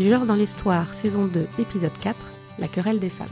[0.00, 3.28] Du genre dans l'histoire, saison 2, épisode 4, La querelle des femmes.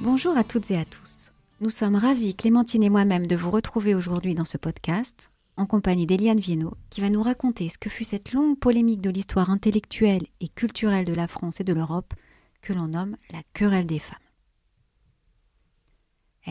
[0.00, 1.30] Bonjour à toutes et à tous.
[1.60, 6.06] Nous sommes ravis, Clémentine et moi-même, de vous retrouver aujourd'hui dans ce podcast, en compagnie
[6.06, 10.26] d'Eliane Viennot, qui va nous raconter ce que fut cette longue polémique de l'histoire intellectuelle
[10.40, 12.14] et culturelle de la France et de l'Europe,
[12.62, 14.18] que l'on nomme la querelle des femmes.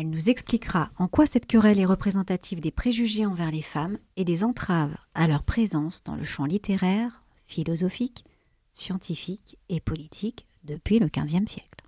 [0.01, 4.23] Elle nous expliquera en quoi cette querelle est représentative des préjugés envers les femmes et
[4.23, 8.23] des entraves à leur présence dans le champ littéraire, philosophique,
[8.71, 11.83] scientifique et politique depuis le XVe siècle.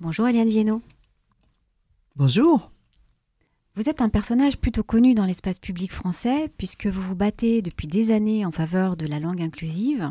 [0.00, 0.80] Bonjour Eliane Viennot.
[2.16, 2.70] Bonjour.
[3.74, 7.86] Vous êtes un personnage plutôt connu dans l'espace public français puisque vous vous battez depuis
[7.86, 10.10] des années en faveur de la langue inclusive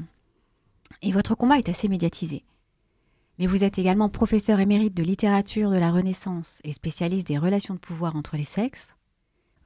[1.01, 2.43] et votre combat est assez médiatisé
[3.43, 7.73] mais vous êtes également professeur émérite de littérature de la Renaissance et spécialiste des relations
[7.73, 8.95] de pouvoir entre les sexes.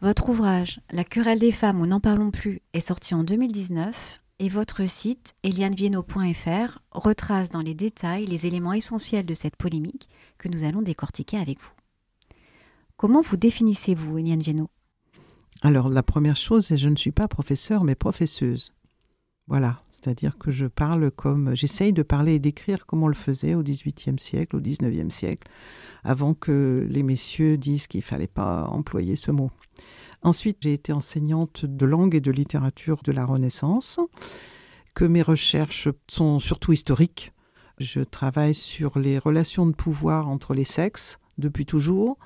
[0.02, 4.50] Votre ouvrage La querelle des femmes ou n'en parlons plus est sorti en 2019 et
[4.50, 10.64] votre site elianevieno.fr retrace dans les détails les éléments essentiels de cette polémique que nous
[10.64, 11.76] allons décortiquer avec vous.
[12.96, 14.72] Comment vous définissez-vous, Eliane Vieno
[15.62, 18.74] Alors, la première chose, c'est je ne suis pas professeur, mais professeuse.
[19.48, 23.56] Voilà, c'est-à-dire que je parle comme, j'essaye de parler et d'écrire comme on le faisait
[23.56, 25.48] au XVIIIe siècle, au XIXe siècle,
[26.04, 29.50] avant que les messieurs disent qu'il fallait pas employer ce mot.
[30.22, 34.02] Ensuite, j'ai été enseignante de langue et de littérature de la Renaissance,
[34.96, 37.32] que mes recherches sont surtout historiques.
[37.78, 42.18] Je travaille sur les relations de pouvoir entre les sexes depuis toujours,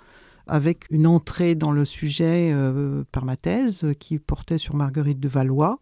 [0.47, 5.27] avec une entrée dans le sujet euh, par ma thèse qui portait sur Marguerite de
[5.27, 5.79] Valois,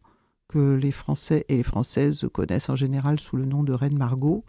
[0.50, 4.44] que les Français et les Françaises connaissent en général sous le nom de Reine Margot,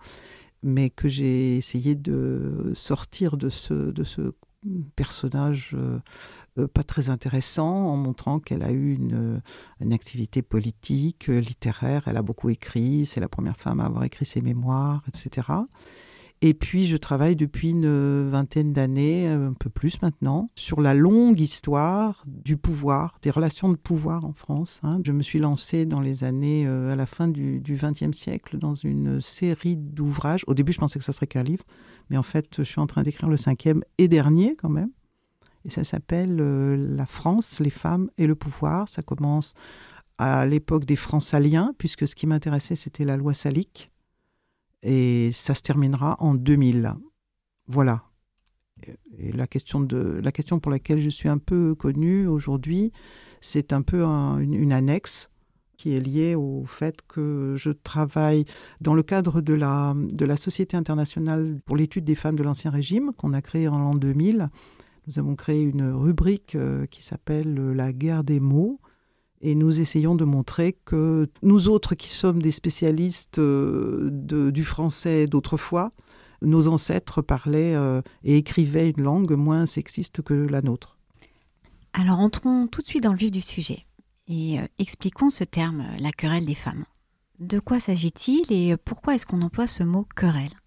[0.63, 4.33] mais que j'ai essayé de sortir de ce,
[4.95, 9.41] personnage euh, pas très intéressant en montrant qu'elle a eu une,
[9.81, 14.27] une, activité politique, littéraire, elle a beaucoup écrit, c'est la première femme à avoir écrit
[14.27, 15.47] ses mémoires, etc.
[16.43, 21.39] Et puis, je travaille depuis une vingtaine d'années, un peu plus maintenant, sur la longue
[21.39, 24.81] histoire du pouvoir, des relations de pouvoir en France.
[24.83, 25.01] Hein.
[25.05, 28.75] Je me suis lancée dans les années euh, à la fin du XXe siècle dans
[28.75, 30.43] une série d'ouvrages.
[30.47, 31.65] Au début, je pensais que ça serait qu'un livre,
[32.09, 34.91] mais en fait, je suis en train d'écrire le cinquième et dernier quand même.
[35.67, 38.89] Et ça s'appelle euh, La France, les femmes et le pouvoir.
[38.89, 39.53] Ça commence
[40.17, 43.91] à l'époque des Francs-Saliens, puisque ce qui m'intéressait, c'était la loi salique
[44.83, 46.95] et ça se terminera en 2000.
[47.67, 48.05] Voilà.
[49.19, 52.93] Et la question, de, la question pour laquelle je suis un peu connue aujourd'hui,
[53.41, 55.29] c'est un peu une, annexe
[55.77, 58.45] qui est liée au fait que je travaille
[58.81, 62.71] dans le cadre de la, de la Société internationale pour l'étude des femmes de l'Ancien
[62.71, 64.49] Régime, qu'on a créée en l'an 2000.
[65.07, 68.81] Nous avons créé une rubrique euh, qui s'appelle La guerre des mots,
[69.41, 75.27] et nous essayons de montrer que nous autres qui sommes des spécialistes euh, du français
[75.27, 75.93] d'autrefois,
[76.43, 80.97] nos ancêtres parlaient euh, et écrivaient une langue moins sexiste que la nôtre.
[81.93, 83.87] Alors entrons tout de suite dans le vif du sujet
[84.29, 86.85] et euh, expliquons ce terme, la querelle des femmes.
[87.39, 90.60] De quoi s'agit-il et pourquoi est-ce qu'on emploie ce mot querelle?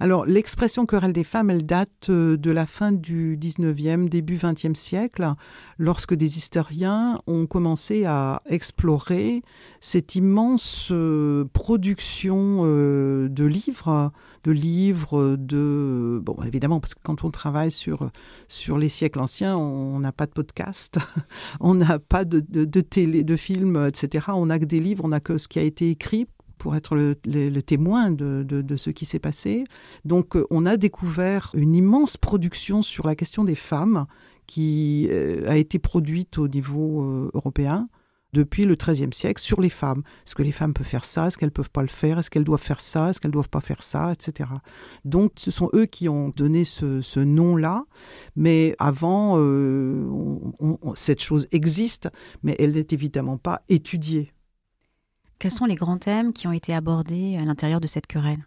[0.00, 4.74] Alors, l'expression querelle des femmes, elle date euh, de la fin du 19e, début 20e
[4.74, 5.34] siècle,
[5.78, 9.42] lorsque des historiens ont commencé à explorer
[9.80, 14.10] cette immense euh, production euh, de livres,
[14.42, 16.20] de livres, de...
[16.22, 18.10] Bon, évidemment, parce que quand on travaille sur,
[18.48, 20.98] sur les siècles anciens, on n'a pas de podcast,
[21.60, 24.26] on n'a pas de, de, télé, de films, etc.
[24.30, 26.26] On n'a que des livres, on n'a que ce qui a été écrit
[26.64, 29.64] pour être le, témoin de, ce qui s'est passé.
[30.06, 34.06] Donc euh, on a découvert une immense production sur la question des femmes
[34.46, 37.90] qui euh, a été produite au niveau euh, européen
[38.32, 40.04] depuis le XIIIe siècle sur les femmes.
[40.26, 41.26] Est-ce que les femmes peuvent faire ça?
[41.26, 42.18] Est-ce qu'elles ne peuvent pas le faire?
[42.18, 43.10] Est-ce qu'elles doivent faire ça?
[43.10, 44.14] Est-ce qu'elles ne doivent pas faire ça?
[44.14, 44.48] Etc.
[45.04, 47.84] Donc ce sont eux qui ont donné ce, nom-là.
[48.36, 49.36] Mais avant,
[50.94, 52.08] cette chose existe,
[52.42, 54.32] mais elle n'est évidemment pas étudiée.
[55.44, 58.46] Quels sont les grands thèmes qui ont été abordés à l'intérieur de cette querelle?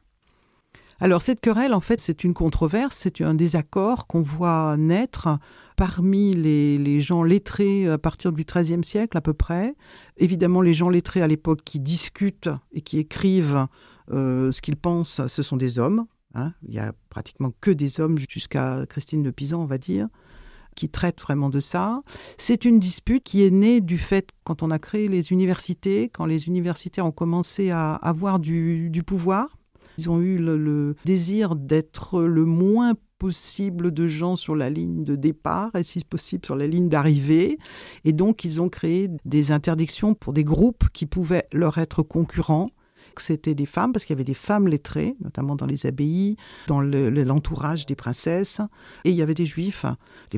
[0.99, 5.37] Alors cette querelle, en fait, c'est une controverse, c'est un désaccord qu'on voit naître
[5.75, 9.75] parmi les, gens lettrés à partir du XIIIe siècle à peu près.
[10.17, 13.67] Évidemment, les gens lettrés à l'époque qui discutent et qui écrivent
[14.11, 16.07] euh, ce qu'ils pensent, ce sont des hommes.
[16.33, 16.53] Hein.
[16.67, 20.07] Il y a pratiquement que des hommes jusqu'à Christine de Pisan, on va dire
[20.77, 22.01] qui traite vraiment de ça.
[22.37, 26.25] C'est une dispute qui est née du fait, quand on a créé les universités, quand
[26.25, 29.57] les universitaires ont commencé à avoir du, pouvoir,
[29.97, 35.15] ils ont eu le, désir d'être le moins possible de gens sur la ligne de
[35.15, 37.57] départ et si possible sur la ligne d'arrivée.
[38.05, 42.69] Et donc, ils ont créé des interdictions pour des groupes qui pouvaient leur être concurrents
[43.21, 46.37] c'était des femmes, parce qu'il y avait des femmes lettrées, notamment dans les abbayes,
[46.67, 48.61] dans l'entourage des princesses,
[49.03, 49.85] et il y avait des juifs.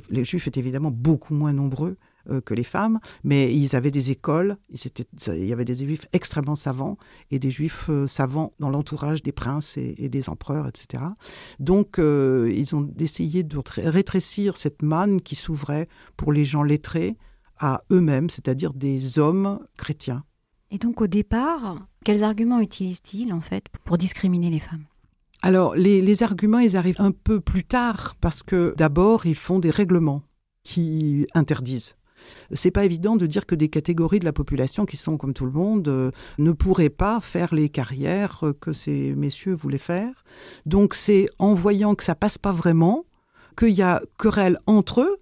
[0.09, 1.97] les, juifs étaient évidemment beaucoup moins nombreux,
[2.29, 4.57] euh, que les femmes, mais ils avaient des écoles,
[5.27, 6.97] il y avait des juifs extrêmement savants
[7.31, 11.03] et des juifs euh, savants dans l'entourage des princes et, des empereurs, etc.
[11.59, 15.87] Donc euh, ils ont essayé de rétrécir cette manne qui s'ouvrait
[16.17, 17.15] pour les gens lettrés
[17.57, 20.23] à eux-mêmes, c'est-à-dire des hommes chrétiens.
[20.71, 24.85] Et donc au départ, quels arguments utilisent-ils en fait pour discriminer les femmes?
[25.41, 29.69] Alors, les, arguments, ils arrivent un peu plus tard parce que d'abord, ils font des
[29.69, 30.21] règlements
[30.63, 31.95] qui interdisent
[32.51, 35.45] c'est pas évident de dire que des catégories de la population qui sont comme tout
[35.45, 40.23] le monde euh, ne pourraient pas faire les carrières euh, que ces messieurs voulaient faire.
[40.65, 43.05] Donc c'est en voyant que ça passe pas vraiment,
[43.57, 45.17] qu'il y a querelle entre eux.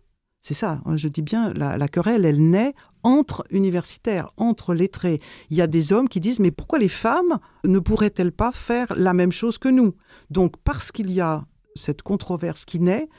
[0.47, 2.73] C'est ça, hein, je dis bien, la, querelle, elle naît
[3.03, 5.19] entre universitaires, entre lettrés.
[5.49, 8.93] Il y a des hommes qui disent, mais pourquoi les femmes ne pourraient-elles pas faire
[8.95, 9.95] la même chose que nous?
[10.29, 11.43] Donc parce qu'il y a
[11.75, 13.09] cette controverse qui naît,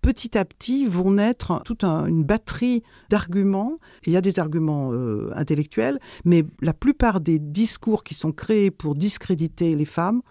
[0.00, 3.76] petit à petit vont naître toute une batterie d'arguments.
[4.06, 8.70] Il y a des arguments euh, intellectuels, mais la plupart des discours qui sont créés
[8.70, 10.22] pour discréditer les femmes,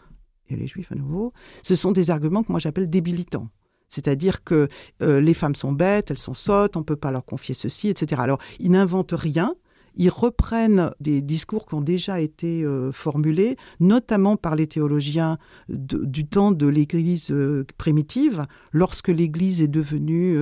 [0.50, 3.48] et les juifs à nouveau, ce sont des arguments que moi j'appelle débilitants.
[3.90, 4.68] C'est-à-dire que
[5.02, 7.90] euh, les femmes sont bêtes, elles sont sottes, on ne peut pas leur confier ceci,
[7.90, 8.22] etc.
[8.22, 9.56] Alors, ils n'inventent rien,
[9.96, 15.38] ils reprennent des discours qui ont déjà été euh, formulés, notamment par les théologiens
[15.70, 20.38] du temps de l'Église euh, primitive, lorsque l'Église est devenue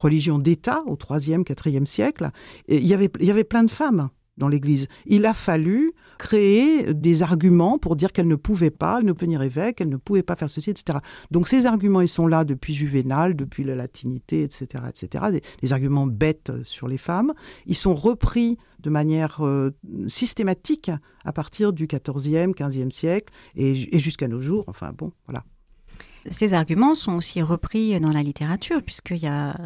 [0.00, 2.30] religion d'État au IIIe, IVe siècle.
[2.68, 4.86] il, y avait, il y avait plein de femmes dans l'Église.
[5.06, 9.88] Il a fallu créer des arguments pour dire qu'elle ne pouvait pas devenir évêque, elle
[9.88, 10.98] ne pouvait pas faire ceci, etc.
[11.30, 15.40] Donc ces arguments, ils sont là depuis Juvénal, depuis la latinité, etc., etc.
[15.60, 17.34] Des, arguments bêtes sur les femmes.
[17.66, 19.70] Ils sont repris de manière euh,
[20.06, 20.90] systématique
[21.24, 24.64] à partir du XIVe, XVe siècle et, jusqu'à nos jours.
[24.66, 25.44] Enfin bon, voilà.
[26.30, 29.56] Ces arguments sont aussi repris dans la littérature, puisqu'il y a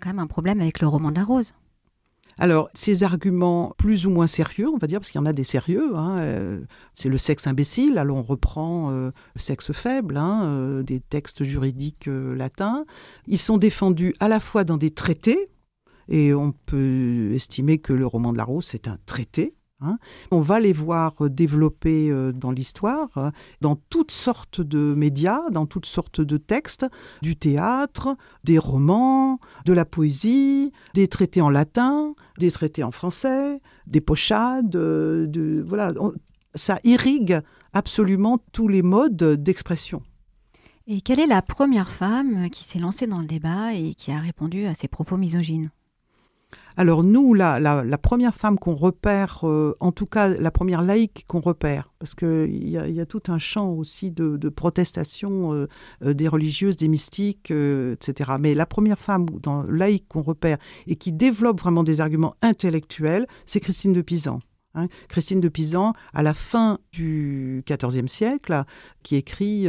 [0.00, 1.54] quand même un problème avec le roman de la rose.
[2.38, 5.32] Alors, ces arguments plus ou moins sérieux, on va dire, parce qu'il y en a
[5.32, 6.60] des sérieux, hein, euh,
[6.94, 11.42] c'est le sexe imbécile, alors on reprend euh, le sexe faible, hein, euh, des textes
[11.42, 12.84] juridiques latins.
[13.26, 15.50] Ils sont défendus à la fois dans des traités,
[16.08, 19.98] et on peut estimer que le roman de la Rose, c'est un traité, Hein.
[20.32, 23.30] On va les voir développer euh, dans l'histoire, euh,
[23.60, 26.86] dans toutes sortes de médias, dans toutes sortes de textes,
[27.22, 33.60] du théâtre, des romans, de la poésie, des traités en latin, des traités en français,
[33.86, 35.92] des pochades, euh, de, voilà,
[36.56, 37.40] ça irrigue
[37.72, 40.02] absolument tous les modes d'expression.
[40.88, 44.18] Et quelle est la première femme qui s'est lancée dans le débat et qui a
[44.18, 45.70] répondu à ces propos misogynes?
[46.78, 51.40] Alors nous, la, première femme qu'on repère, euh, en tout cas la première laïque qu'on
[51.40, 55.68] repère, parce qu'il y, a, tout un champ aussi de, protestation euh,
[56.04, 58.30] euh, des religieuses, des mystiques, etc.
[58.38, 63.26] Mais la première femme dans laïque qu'on repère et qui développe vraiment des arguments intellectuels,
[63.44, 64.38] c'est Christine de Pisan.
[64.76, 64.86] Hein.
[65.08, 68.62] Christine de Pisan, à la fin du XIVe siècle,
[69.02, 69.66] qui écrit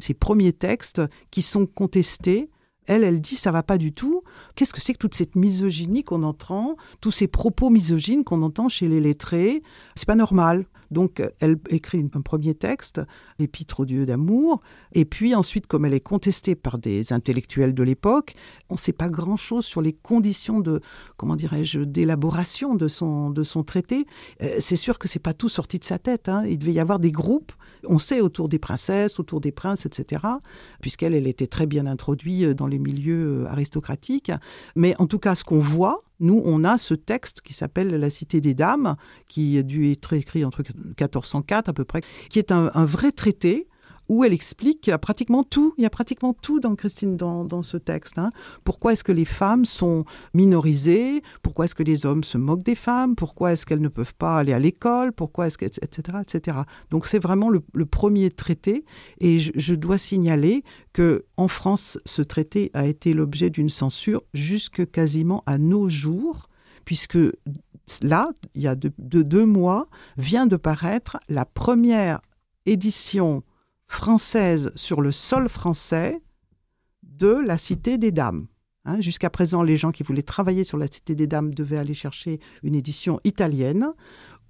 [0.00, 1.00] ses premiers textes
[1.30, 2.50] qui sont contestés
[2.86, 4.22] elle, elle dit ça va pas du tout.
[4.54, 8.68] Qu'est-ce que c'est que toute cette misogynie qu'on entend, tous ces propos misogynes qu'on entend
[8.68, 9.62] chez les lettrés?
[9.94, 10.66] C'est pas normal.
[10.92, 13.00] Donc, elle écrit un premier texte,
[13.38, 14.60] l'Épître au Dieu d'amour,
[14.92, 18.34] et puis ensuite, comme elle est contestée par des intellectuels de l'époque,
[18.68, 20.80] on ne sait pas grand-chose sur les conditions de,
[21.16, 24.06] comment dirais-je, d'élaboration de son, de son traité.
[24.42, 26.28] Euh, c'est sûr que c'est pas tout sorti de sa tête.
[26.28, 26.44] Hein.
[26.46, 27.52] Il devait y avoir des groupes,
[27.86, 30.22] on sait, autour des princesses, autour des princes, etc.,
[30.80, 34.32] puisqu'elle, elle était très bien introduite dans les milieux euh, aristocratiques.
[34.76, 38.08] Mais en tout cas, ce qu'on voit, nous, on a ce texte qui s'appelle La
[38.08, 38.96] Cité des Dames,
[39.28, 42.00] qui a dû être écrit entre 1404 à peu près,
[42.30, 43.68] qui est un, vrai traité
[44.12, 45.72] où elle explique pratiquement tout.
[45.78, 48.18] Il y a pratiquement tout dans Christine dans, ce texte.
[48.18, 48.30] Hein.
[48.62, 50.04] Pourquoi est-ce que les femmes sont
[50.34, 51.22] minorisées?
[51.42, 53.16] Pourquoi est-ce que les hommes se moquent des femmes?
[53.16, 55.12] Pourquoi est-ce qu'elles ne peuvent pas aller à l'école?
[55.12, 56.58] Pourquoi est-ce que etc etc.
[56.90, 58.84] Donc c'est vraiment le, premier traité
[59.18, 64.90] et je, dois signaler que en France ce traité a été l'objet d'une censure jusque
[64.90, 66.50] quasiment à nos jours
[66.84, 67.18] puisque
[68.02, 72.20] là, il y a deux mois, vient de paraître la première
[72.66, 73.42] édition
[73.92, 76.22] française sur le sol français
[77.02, 78.46] de la Cité des Dames.
[78.84, 81.94] Hein, jusqu'à présent, les gens qui voulaient travailler sur la Cité des Dames devaient aller
[81.94, 83.92] chercher une édition italienne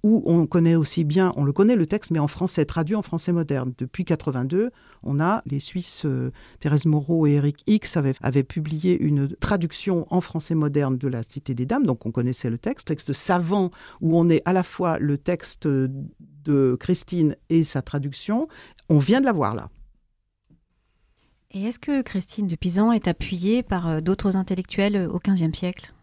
[0.03, 3.01] où on connaît aussi bien, on le connaît le texte, mais en français, traduit en
[3.01, 3.73] français moderne.
[3.77, 9.29] Depuis 82, on a les Suisses, euh, Thérèse Moreau et Eric X avaient, publié une
[9.37, 13.13] traduction en français moderne de la Cité des Dames, donc on connaissait le texte, texte
[13.13, 18.49] savant, où on est à la fois le texte de Christine et sa traduction.
[18.89, 19.69] On vient de l'avoir là.
[21.51, 25.53] Et est-ce que Christine de Pisan est appuyée par euh, d'autres intellectuels euh, au XVe
[25.53, 25.93] siècle?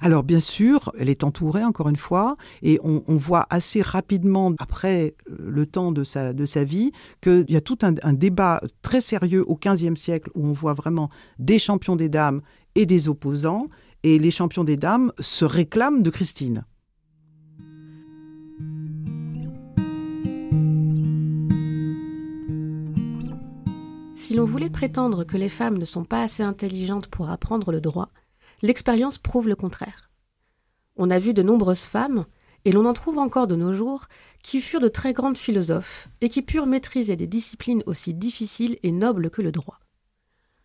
[0.00, 5.14] Alors bien sûr, elle est entourée encore une fois, et on, voit assez rapidement, après
[5.30, 6.92] euh, le temps de sa, de sa vie,
[7.22, 11.08] qu'il y a tout un, débat très sérieux au XVe siècle où on voit vraiment
[11.38, 12.42] des champions des dames
[12.74, 13.68] et des opposants,
[14.02, 16.64] et les champions des dames se réclament de Christine.
[24.14, 27.80] Si l'on voulait prétendre que les femmes ne sont pas assez intelligentes pour apprendre le
[27.80, 28.10] droit,
[28.62, 30.10] l'expérience prouve le contraire.
[30.96, 32.26] On a vu de nombreuses femmes,
[32.64, 34.06] et l'on en trouve encore de nos jours,
[34.42, 38.92] qui furent de très grandes philosophes et qui purent maîtriser des disciplines aussi difficiles et
[38.92, 39.80] nobles que le droit.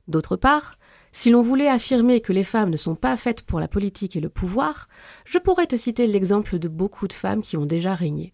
[0.07, 0.75] D'autre part,
[1.11, 4.21] si l'on voulait affirmer que les femmes ne sont pas faites pour la politique et
[4.21, 4.87] le pouvoir,
[5.25, 8.33] je pourrais te citer l'exemple de beaucoup de femmes qui ont déjà régné.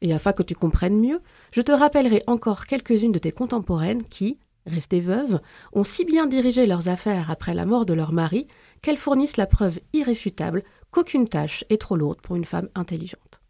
[0.00, 1.20] Et afin que tu comprennes mieux,
[1.52, 5.40] je te rappellerai encore quelques-unes de tes contemporaines qui, restées veuves,
[5.72, 8.46] ont si bien dirigé leurs affaires après la mort de leur mari
[8.82, 13.40] qu'elles fournissent la preuve irréfutable qu'aucune tâche est trop lourde pour une femme intelligente.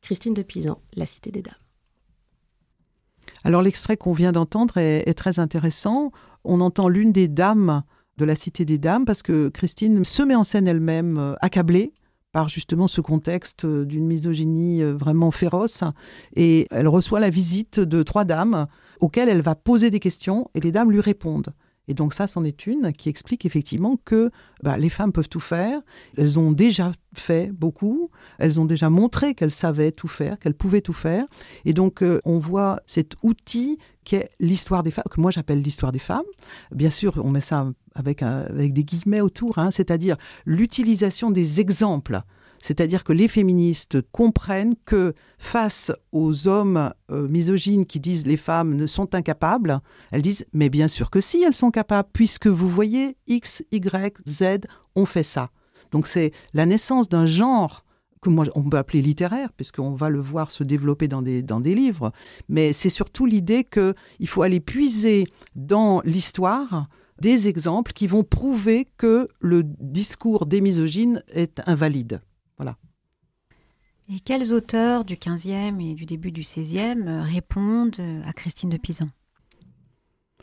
[0.00, 1.54] Christine de Pisan, La Cité des Dames.
[3.44, 6.12] Alors l'extrait qu'on vient d'entendre est, très intéressant.
[6.44, 7.82] On entend l'une des dames
[8.16, 11.92] de la Cité des Dames parce que Christine se met en scène elle-même euh, accablée
[12.32, 15.84] par justement ce contexte euh, d'une misogynie euh, vraiment féroce.
[16.34, 18.66] Et elle reçoit la visite de trois dames
[19.00, 21.52] auxquelles elle va poser des questions et les dames lui répondent.
[21.88, 24.30] Et donc ça, c'en est une qui explique effectivement que
[24.62, 25.80] bah, les femmes peuvent tout faire.
[26.16, 28.10] Elles ont déjà fait beaucoup.
[28.38, 31.26] Elles ont déjà montré qu'elles savaient tout faire, qu'elles pouvaient tout faire.
[31.64, 35.92] Et donc euh, on voit cet outil qui l'histoire des femmes, que moi j'appelle l'histoire
[35.92, 36.22] des femmes.
[36.70, 42.22] Bien sûr, on met ça avec, avec des guillemets autour, hein, c'est-à-dire l'utilisation des exemples
[42.62, 48.76] c'est-à-dire que les féministes comprennent que face aux hommes euh, misogynes qui disent les femmes
[48.76, 49.80] ne sont incapables,
[50.12, 54.16] elles disent mais bien sûr que si elles sont capables, puisque vous voyez X, Y,
[54.28, 55.50] Z ont fait ça.
[55.90, 57.84] Donc c'est la naissance d'un genre
[58.22, 61.60] que moi on peut appeler littéraire, puisqu'on va le voir se développer dans des, dans
[61.60, 62.12] des livres,
[62.48, 66.88] mais c'est surtout l'idée qu'il faut aller puiser dans l'histoire
[67.20, 72.20] des exemples qui vont prouver que le discours des misogynes est invalide.
[74.08, 78.76] Et quels auteurs du XVe et du début du XVIe euh, répondent à Christine de
[78.76, 79.06] Pisan?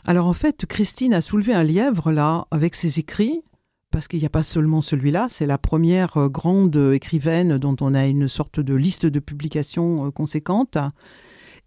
[0.05, 3.43] Alors en fait, Christine a soulevé un lièvre là avec ses écrits,
[3.91, 7.93] parce qu'il n'y a pas seulement celui-là, c'est la première euh, grande écrivaine dont on
[7.93, 10.77] a une sorte de liste de publications conséquente.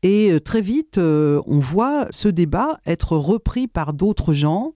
[0.03, 4.75] Et très vite, on voit ce débat être repris par d'autres gens,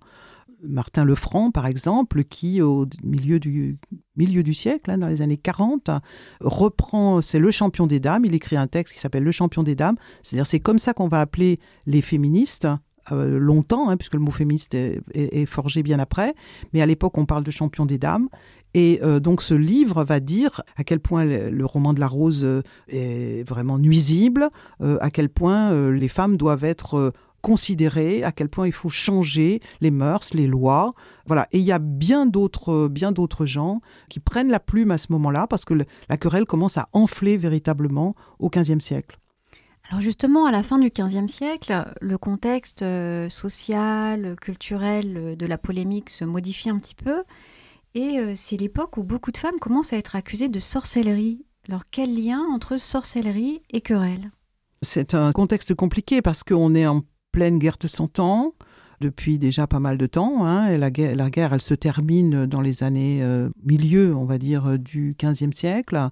[0.63, 3.79] Martin Lefranc, par exemple, qui, au milieu du,
[4.17, 5.91] milieu du siècle, hein, dans les années 40,
[6.41, 9.75] reprend, c'est le champion des dames, il écrit un texte qui s'appelle Le champion des
[9.75, 12.69] dames, c'est-à-dire c'est comme ça qu'on va appeler les féministes,
[13.13, 16.35] euh, longtemps, hein, puisque le mot féministe est, forgé bien après,
[16.73, 18.29] mais à l'époque on parle de champion des dames.
[18.75, 22.45] Et euh, donc ce livre va dire à quel point le, roman de la rose
[22.45, 28.67] euh, est vraiment nuisible, à quel point les femmes doivent être considérer à quel point
[28.67, 30.95] il faut changer les mœurs, les lois.
[31.27, 31.47] Voilà.
[31.53, 35.13] Et il y a bien d'autres, bien d'autres gens qui prennent la plume à ce
[35.13, 39.17] moment-là parce que la querelle commence à enfler véritablement au XVe siècle.
[39.89, 45.59] Alors justement, à la fin du XVe siècle, le contexte euh, social, culturel de la
[45.59, 47.23] polémique se modifie un petit peu.
[47.95, 51.45] Et euh, c'est l'époque où beaucoup de femmes commencent à être accusées de sorcellerie.
[51.69, 54.31] Alors quel lien entre sorcellerie et querelle?
[54.83, 57.03] C'est un contexte compliqué parce qu'on est en
[57.33, 58.55] pleine guerre de Cent Ans
[59.01, 60.45] depuis déjà pas mal de temps.
[60.45, 64.79] Hein, et la guerre, elle se termine dans les années euh, milieu, on va dire,
[64.79, 66.09] du XVe siècle.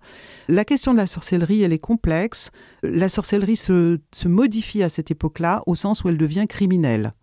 [0.48, 2.50] La question de la sorcellerie, elle est complexe.
[2.82, 7.14] La sorcellerie se, se modifie à cette époque-là au sens où elle devient criminelle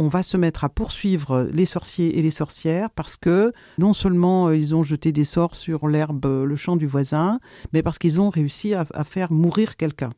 [0.00, 4.46] on va se mettre à poursuivre les sorciers et les sorcières parce que non seulement
[4.46, 7.40] euh, ils ont jeté des sorts sur l'herbe, le champ du voisin,
[7.72, 10.10] mais parce qu'ils ont réussi à faire mourir quelqu'un.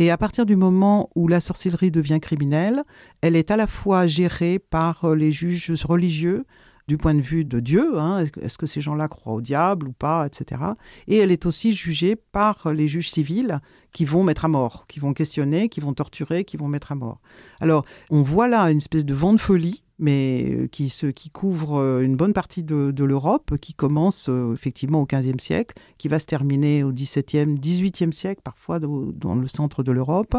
[0.00, 2.84] Et à partir du moment où la sorcellerie devient criminelle,
[3.20, 6.46] elle est à la fois gérée par euh, les juges religieux
[6.88, 9.92] du point de vue de Dieu, hein, est-ce que ces gens-là croient au diable ou
[9.92, 10.62] pas, etc.
[11.06, 13.60] Et elle est aussi jugée par les juges civils
[13.92, 16.94] qui vont mettre à mort, qui vont questionner, qui vont torturer, qui vont mettre à
[16.94, 17.20] mort.
[17.60, 22.00] Alors, on voit là une espèce de vent de folie mais qui, se, qui couvre
[22.00, 26.82] une bonne partie de, l'Europe, qui commence effectivement au XVe siècle, qui va se terminer
[26.82, 30.36] au XVIIe, XVIIIe siècle, parfois dans le centre de l'Europe,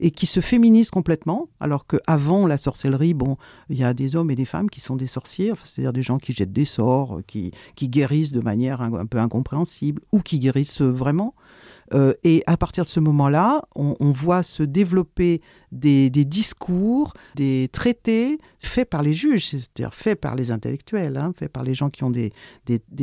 [0.00, 3.36] et qui se féminise complètement, alors qu'avant la sorcellerie, bon,
[3.70, 6.18] il y a des hommes et des femmes qui sont des sorciers, c'est-à-dire des gens
[6.18, 10.82] qui jettent des sorts, qui, qui guérissent de manière un peu incompréhensible, ou qui guérissent
[10.82, 11.34] vraiment.
[11.94, 15.40] Euh, et à partir de ce moment-là, on, voit se développer
[15.72, 21.52] des, discours, des traités faits par les juges, c'est-à-dire faits par les intellectuels, hein, faits
[21.52, 22.32] par les gens qui ont des,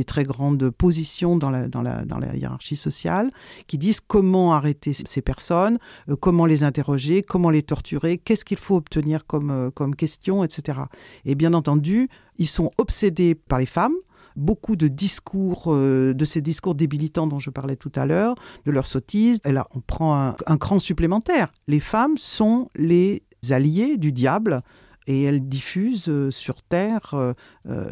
[0.05, 3.31] très grandes positions dans la, hiérarchie sociale,
[3.67, 5.77] qui disent comment arrêter ces personnes,
[6.09, 10.43] euh, comment les interroger, comment les torturer, qu'est-ce qu'il faut obtenir comme, euh, comme question,
[10.43, 10.79] etc.
[11.25, 13.95] Et bien entendu, ils sont obsédés par les femmes
[14.35, 18.35] beaucoup de discours, euh, de ces discours débilitants dont je parlais tout à l'heure,
[18.65, 19.39] de leur sottise.
[19.45, 21.51] Et là, on prend un, cran supplémentaire.
[21.67, 24.61] Les femmes sont les alliés du diable
[25.05, 27.33] et elles diffusent euh, sur Terre, euh,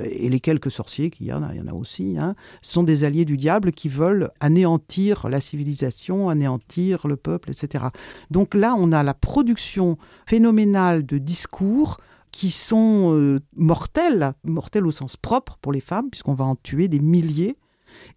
[0.03, 2.83] et les quelques sorciers qu'il y en a, il y en a aussi, hein, sont
[2.83, 7.85] des alliés du diable qui veulent anéantir la civilisation, anéantir le peuple, etc.
[8.29, 11.97] Donc là, on a la production phénoménale de discours
[12.31, 16.87] qui sont euh, mortels, mortels au sens propre pour les femmes, puisqu'on va en tuer
[16.87, 17.57] des milliers.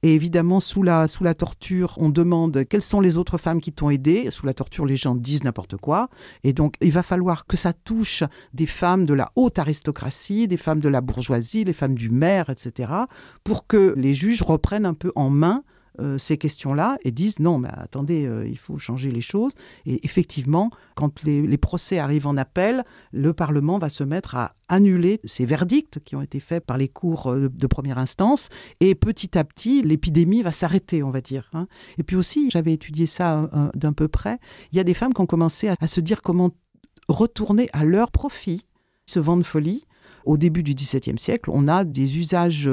[0.02, 3.72] Et évidemment, sous la, sous la torture, on demande quelles sont les autres femmes qui
[3.72, 4.28] t'ont aidé.
[4.30, 6.08] Sous la torture, les gens disent n'importe quoi.
[6.44, 10.56] Et donc, il va falloir que ça touche des femmes de la haute aristocratie, des
[10.56, 12.92] femmes de la bourgeoisie, les femmes du maire, etc.,
[13.42, 15.64] pour que les juges reprennent un peu en main
[16.00, 19.52] euh, ces questions-là et disent non, mais attendez, euh, il faut changer les choses.
[19.86, 25.20] Et effectivement, quand les, procès arrivent en appel, le Parlement va se mettre à annuler
[25.24, 28.48] ces verdicts qui ont été faits par les cours euh, de, première instance.
[28.80, 31.48] Et petit à petit, l'épidémie va s'arrêter, on va dire.
[31.52, 31.68] Hein.
[31.96, 34.40] Et puis aussi, j'avais étudié ça d'un peu près,
[34.72, 36.50] il y a des femmes qui ont commencé à, se dire comment
[37.08, 38.62] retourner à leur profit
[39.06, 39.84] ce vent de folie.
[40.24, 42.68] Au début du XVIIe siècle, on a des usages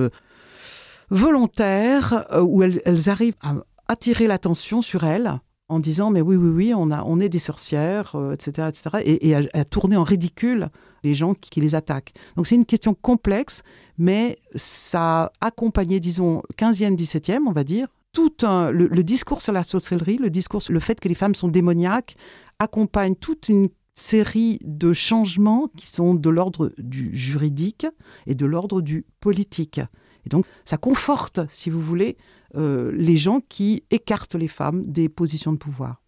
[1.12, 3.56] volontaires euh, où elles, arrivent à
[3.88, 7.40] attirer l'attention sur elles en disant mais oui oui oui on a on est des
[7.40, 10.70] sorcières etc euh, etc et, à, tourner en ridicule
[11.04, 13.64] les gens qui, les attaquent donc c'est une question complexe
[13.98, 19.54] mais ça a accompagné disons 15e 17e on va dire tout un, le, discours sur
[19.54, 22.16] la sorcellerie le discours le fait que les femmes sont démoniaques
[22.60, 27.86] accompagne toute une série de changements qui sont de l'ordre du juridique
[28.26, 29.82] et de l'ordre du politique.
[30.26, 32.18] Et donc, ça conforte, si vous voulez,
[32.56, 36.02] euh, les gens qui écartent les femmes des positions de pouvoir.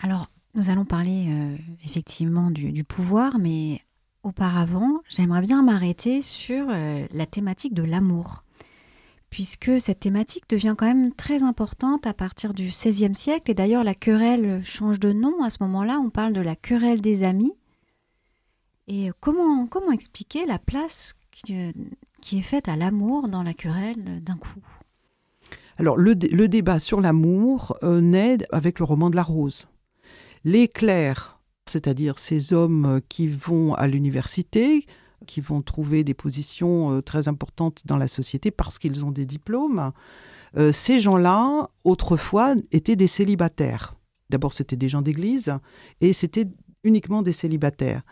[0.00, 3.80] Alors, nous allons parler euh, effectivement du, pouvoir, mais
[4.22, 8.44] auparavant, j'aimerais bien m'arrêter sur euh, la thématique de l'amour,
[9.30, 13.84] puisque cette thématique devient quand même très importante à partir du XVIe siècle, et d'ailleurs
[13.84, 17.52] la querelle change de nom à ce moment-là, on parle de la querelle des amis.
[18.88, 21.14] Et comment, comment expliquer la place
[22.20, 24.62] qui est faite à l'amour dans la querelle d'un coup
[25.78, 29.68] Alors le, débat sur l'amour euh, naît avec le roman de la rose.
[30.44, 34.86] Les clercs, c'est-à-dire ces hommes qui vont à l'université,
[35.26, 39.26] qui vont trouver des positions euh, très importantes dans la société parce qu'ils ont des
[39.26, 39.92] diplômes,
[40.56, 43.94] euh, ces gens-là, autrefois, étaient des célibataires.
[44.30, 45.52] D'abord, c'était des gens d'église
[46.00, 46.46] et c'était
[46.84, 48.02] uniquement des célibataires.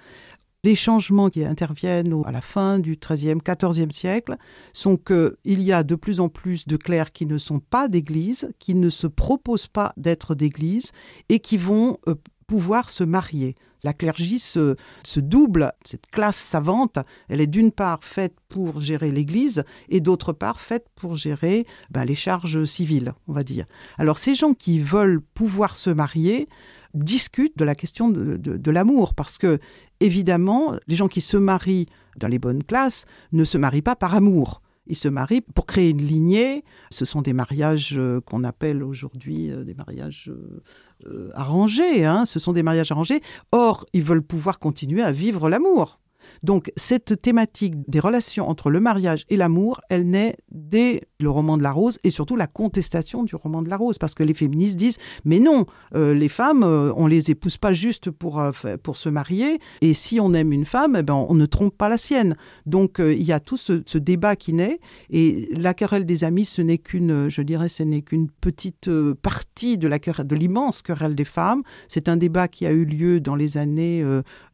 [0.68, 4.36] Les changements qui interviennent à la fin du XIIIe, XIVe siècle
[4.74, 8.50] sont qu'il y a de plus en plus de clercs qui ne sont pas d'église,
[8.58, 10.92] qui ne se proposent pas d'être d'église
[11.30, 12.16] et qui vont euh,
[12.48, 13.54] pouvoir se marier.
[13.84, 14.74] La clergie se,
[15.16, 20.58] double, cette classe savante, elle est d'une part faite pour gérer l'Église et d'autre part
[20.58, 23.66] faite pour gérer ben, les charges civiles, on va dire.
[23.98, 26.48] Alors ces gens qui veulent pouvoir se marier
[26.94, 29.60] discutent de la question de l'amour parce que
[30.00, 34.14] évidemment, les gens qui se marient dans les bonnes classes ne se marient pas par
[34.14, 34.62] amour.
[34.88, 36.64] Ils se marient pour créer une lignée.
[36.90, 40.30] Ce sont des mariages euh, qu'on appelle aujourd'hui euh, des mariages
[41.06, 42.04] euh, arrangés.
[42.04, 42.24] Hein.
[42.26, 43.20] Ce sont des mariages arrangés.
[43.52, 46.00] Or, ils veulent pouvoir continuer à vivre l'amour.
[46.42, 51.56] Donc cette thématique des relations entre le mariage et l'amour, elle naît dès le roman
[51.56, 54.34] de la rose et surtout la contestation du roman de la rose, parce que les
[54.34, 58.52] féministes disent mais non, euh, les femmes, euh, on les épouse pas juste pour, euh,
[58.82, 61.88] pour se marier, et si on aime une femme, eh ben, on ne trompe pas
[61.88, 62.36] la sienne.
[62.66, 66.44] Donc il y a tout ce, ce, débat qui naît, et la querelle des amis,
[66.44, 68.90] ce n'est qu'une, je dirais, ce n'est qu'une petite
[69.22, 71.62] partie de la de l'immense querelle des femmes.
[71.88, 74.04] C'est un débat qui a eu lieu dans les années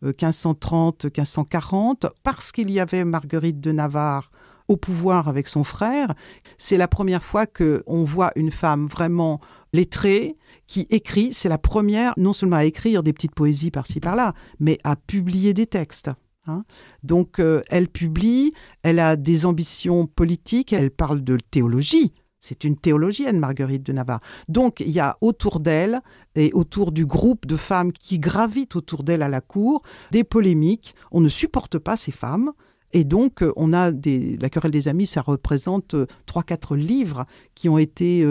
[0.02, 1.73] 1530, 1540
[2.22, 4.30] parce qu'il y avait Marguerite de Navarre
[4.68, 6.14] au pouvoir avec son frère.
[6.56, 9.40] C'est la première fois que on voit une femme vraiment
[9.72, 11.34] lettrée qui écrit.
[11.34, 15.52] C'est la première non seulement à écrire des petites poésies par-ci par-là, mais à publier
[15.52, 16.10] des textes.
[16.46, 16.64] Hein.
[17.02, 22.14] Donc euh, elle publie, elle a des ambitions politiques, elle parle de théologie.
[22.46, 24.20] C'est une théologienne, Marguerite de Navarre.
[24.48, 26.02] Donc il y a autour d'elle
[26.34, 30.94] et autour du groupe de femmes qui gravitent autour d'elle à la cour des polémiques.
[31.10, 32.52] On ne supporte pas ces femmes.
[32.92, 37.24] Et donc, euh, on a la querelle des amis, ça représente euh, trois, quatre livres
[37.54, 38.24] qui ont été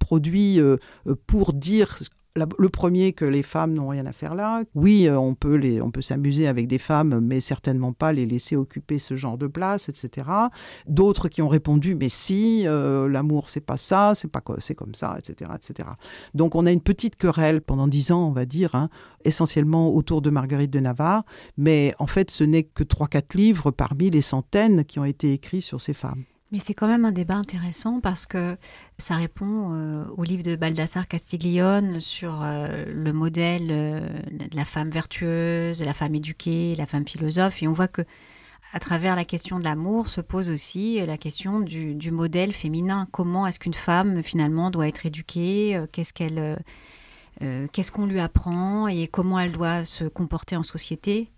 [0.00, 0.60] produits
[1.26, 1.96] pour dire
[2.36, 4.64] le premier que les femmes n'ont rien à faire là.
[4.74, 8.26] Oui, euh, on peut les, on peut s'amuser avec des femmes, mais certainement pas les
[8.26, 10.26] laisser occuper ce genre de place, etc.
[10.88, 14.94] D'autres qui ont répondu, mais si, euh, l'amour c'est pas ça, c'est pas c'est comme
[14.94, 15.88] ça, etc., etc.
[16.34, 18.90] Donc on a une petite querelle pendant dix ans, on va dire, hein,
[19.24, 21.24] essentiellement autour de Marguerite de Navarre,
[21.56, 25.32] mais en fait ce n'est que trois quatre livres parmi les centaines qui ont été
[25.32, 26.24] écrits sur ces femmes.
[26.52, 28.56] Mais c'est quand même un débat intéressant parce que
[28.98, 34.64] ça répond euh, au livre de Baldassare Castiglione sur euh, le modèle euh, de la
[34.64, 37.62] femme vertueuse, de la femme éduquée, la femme philosophe.
[37.62, 38.02] Et on voit que
[38.72, 43.08] à travers la question de l'amour se pose aussi la question du, du modèle féminin.
[43.12, 46.58] Comment est-ce qu'une femme finalement doit être éduquée Qu'est-ce qu'elle
[47.72, 51.33] qu'est-ce qu'on lui apprend et comment elle doit se comporter en société?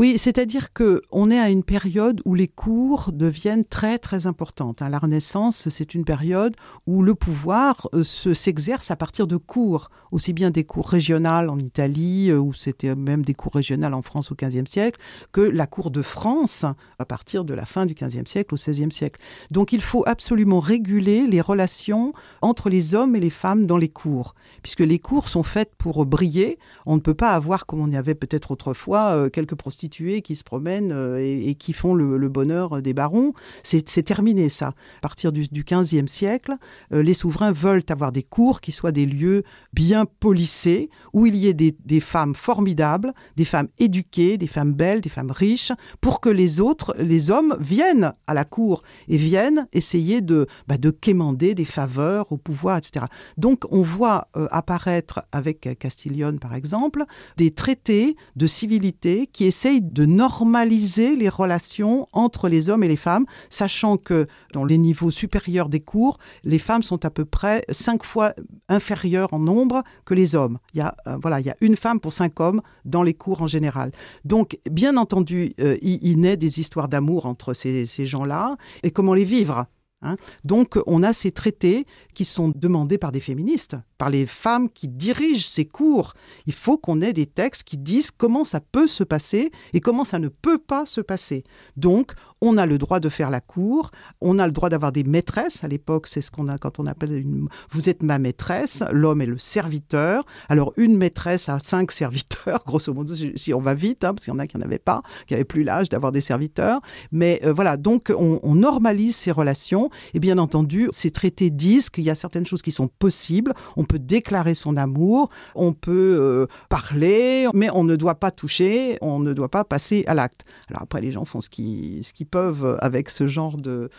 [0.00, 4.80] Oui, c'est-à-dire que on est à une période où les cours deviennent très très importantes.
[4.80, 10.32] La Renaissance, c'est une période où le pouvoir euh, s'exerce à partir de cours, aussi
[10.32, 14.32] bien des cours régionales en Italie, euh, où c'était même des cours régionales en France
[14.32, 14.98] au XVe siècle,
[15.32, 16.64] que la cour de France
[16.98, 19.20] à partir de la fin du XVe siècle au XVIe siècle.
[19.50, 23.90] Donc il faut absolument réguler les relations entre les hommes et les femmes dans les
[23.90, 26.58] cours, puisque les cours sont faites pour briller.
[26.86, 30.36] On ne peut pas avoir, comme on y avait peut-être autrefois, euh, quelques prostituées qui
[30.36, 33.32] se promènent euh, et, qui font le, bonheur des barons.
[33.62, 34.68] C'est terminé ça.
[34.68, 36.56] À partir du, du 15e siècle,
[36.92, 41.34] euh, les souverains veulent avoir des cours qui soient des lieux bien polissés, où il
[41.36, 46.20] y ait des, femmes formidables, des femmes éduquées, des femmes belles, des femmes riches, pour
[46.20, 50.90] que les autres, les hommes, viennent à la cour et viennent essayer de, bah, de
[50.90, 53.06] quémander des faveurs au pouvoir, etc.
[53.36, 57.04] Donc on voit euh, apparaître avec Castiglione, par exemple,
[57.36, 62.96] des traités de civilité qui essaient de normaliser les relations entre les hommes et les
[62.96, 67.64] femmes, sachant que dans les niveaux supérieurs des cours, les femmes sont à peu près
[67.70, 68.34] cinq fois
[68.68, 70.58] inférieures en nombre que les hommes.
[70.74, 73.14] Il y a, euh, voilà, il y a une femme pour cinq hommes dans les
[73.14, 73.92] cours en général.
[74.24, 79.24] Donc, bien entendu, euh, il, naît des histoires d'amour entre ces gens-là et comment les
[79.24, 79.66] vivre?
[80.02, 80.16] Hein.
[80.44, 84.88] Donc on a ces traités qui sont demandés par des féministes, par les femmes qui
[84.88, 86.14] dirigent ces cours.
[86.46, 90.04] Il faut qu'on ait des textes qui disent comment ça peut se passer et comment
[90.04, 91.44] ça ne peut pas se passer.
[91.76, 93.90] Donc on a le droit de faire la cour,
[94.22, 95.62] on a le droit d'avoir des maîtresses.
[95.64, 97.48] À l'époque, c'est ce qu'on a quand on appelle une...
[97.70, 100.24] Vous êtes ma maîtresse, l'homme est le serviteur.
[100.48, 104.32] Alors une maîtresse a cinq serviteurs, grosso modo, si on va vite, hein, parce qu'il
[104.32, 106.80] y en a qui n'en avaient pas, qui n'avaient plus l'âge d'avoir des serviteurs.
[107.12, 109.89] Mais euh, voilà, donc on, on normalise ces relations.
[110.14, 113.52] Et bien entendu, ces traités disent qu'il y a certaines choses qui sont possibles.
[113.76, 118.98] On peut déclarer son amour, on peut euh, parler, mais on ne doit pas toucher,
[119.00, 120.44] on ne doit pas passer à l'acte.
[120.68, 123.90] Alors après, les gens font ce qu'ils peuvent avec ce genre de,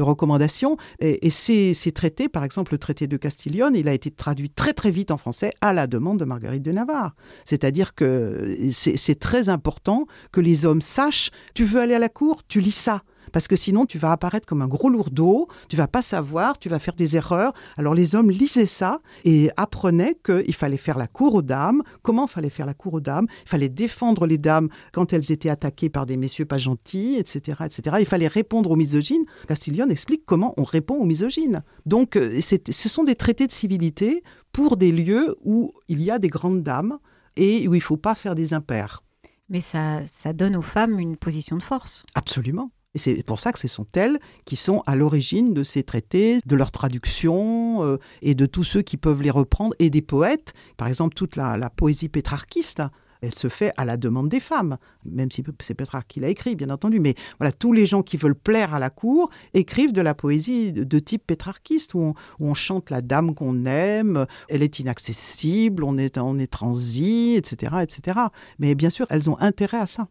[0.00, 0.76] recommandations.
[1.00, 4.72] Et, ces, ces, traités, par exemple le traité de Castiglione, il a été traduit très
[4.72, 7.14] très vite en français à la demande de Marguerite de Navarre.
[7.44, 12.42] C'est-à-dire que c'est très important que les hommes sachent, tu veux aller à la cour,
[12.48, 15.88] tu lis ça parce que sinon tu vas apparaître comme un gros lourdeau, tu vas
[15.88, 17.52] pas savoir, tu vas faire des erreurs.
[17.76, 21.82] Alors les hommes lisaient ça et apprenaient qu'il fallait faire la cour aux dames.
[22.02, 23.26] Comment fallait faire la cour aux dames?
[23.44, 27.58] Il fallait défendre les dames quand elles étaient attaquées par des messieurs pas gentils, etc.,
[27.64, 27.96] etc.
[28.00, 29.24] Il fallait répondre aux misogynes.
[29.48, 31.62] Castiglione explique comment on répond aux misogynes.
[31.86, 36.18] Donc euh, ce sont des traités de civilité pour des lieux où il y a
[36.18, 36.98] des grandes dames
[37.36, 39.02] et où il ne faut pas faire des impairs.
[39.48, 42.04] Mais ça, ça donne aux femmes une position de force.
[42.14, 42.70] Absolument.
[42.94, 46.38] Et c'est pour ça que ce sont elles qui sont à l'origine de ces traités,
[46.44, 50.54] de leur traduction euh, et de tous ceux qui peuvent les reprendre, et des poètes.
[50.76, 52.82] Par exemple, toute la, poésie pétrarchiste,
[53.22, 56.56] elle se fait à la demande des femmes, même si c'est Pétrarque qui l'a écrit,
[56.56, 56.98] bien entendu.
[56.98, 60.72] Mais voilà, tous les gens qui veulent plaire à la cour écrivent de la poésie
[60.72, 66.18] de, type pétrarchiste, où on, chante la dame qu'on aime, elle est inaccessible, on est,
[66.18, 68.18] on est transi, etc., etc.
[68.58, 70.08] Mais bien sûr, elles ont intérêt à ça.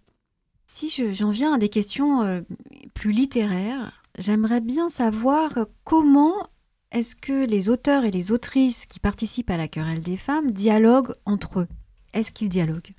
[0.71, 2.41] Si j'en viens à des questions euh,
[2.93, 6.47] plus littéraires, j'aimerais bien savoir comment
[6.91, 11.15] est-ce que les auteurs et les autrices qui participent à la querelle des femmes dialoguent
[11.25, 11.67] entre eux
[12.13, 12.93] Est-ce qu'ils dialoguent?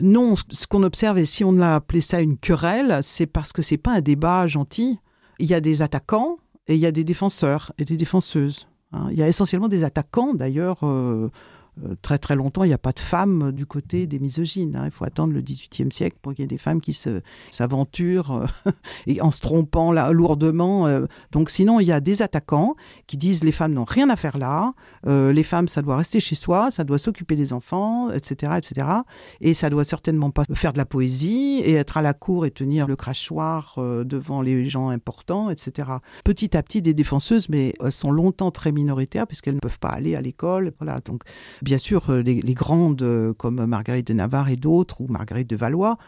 [0.00, 3.62] Non, ce qu'on observe, et si on a appelé ça une querelle, c'est parce que
[3.62, 4.98] c'est pas un débat gentil.
[5.38, 8.66] Il y a des attaquants et il y a des défenseurs et des défenseuses.
[8.92, 9.08] Hein.
[9.12, 10.78] Il y a essentiellement des attaquants, d'ailleurs.
[10.82, 11.30] Euh,
[12.02, 14.76] très très longtemps, il n'y a pas de femmes du côté des misogynes.
[14.76, 14.84] Hein.
[14.86, 16.96] Il faut attendre le XVIIIe siècle pour qu'il y ait des femmes qui
[17.50, 18.46] s'aventurent
[19.06, 20.86] et en se trompant lourdement.
[21.32, 22.74] donc sinon, il y a des attaquants
[23.06, 24.74] qui disent les femmes n'ont rien à faire là,
[25.06, 28.86] les femmes, ça doit rester chez soi, ça doit s'occuper des enfants, etc., etc.
[29.40, 32.50] Et ça doit certainement pas faire de la poésie et être à la cour et
[32.50, 35.88] tenir le crachoir devant les gens importants, etc.
[36.24, 39.88] Petit à petit, des défenseuses, mais elles sont longtemps très minoritaires puisqu'elles ne peuvent pas
[39.88, 40.72] aller à l'école.
[41.04, 41.22] Donc
[41.64, 45.56] bien sûr, euh, les, grandes euh, comme Marguerite de Navarre et d'autres, ou Marguerite de
[45.56, 45.98] Valois,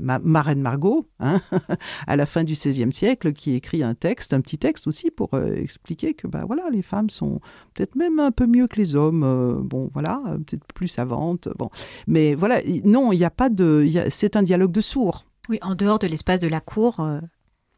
[0.00, 1.40] ma, Marraine Margot, hein,
[2.08, 5.34] à la fin du XVIe siècle, qui écrit un texte, un petit texte aussi pour
[5.34, 7.40] euh, expliquer que bah, voilà, les femmes sont
[7.74, 11.68] peut-être même un peu mieux que les hommes, bon voilà, peut-être plus savantes, bon.
[12.06, 15.26] Mais voilà, non, il n'y a pas de, c'est un dialogue de sourds.
[15.50, 17.06] Oui, en dehors de l'espace de la cour,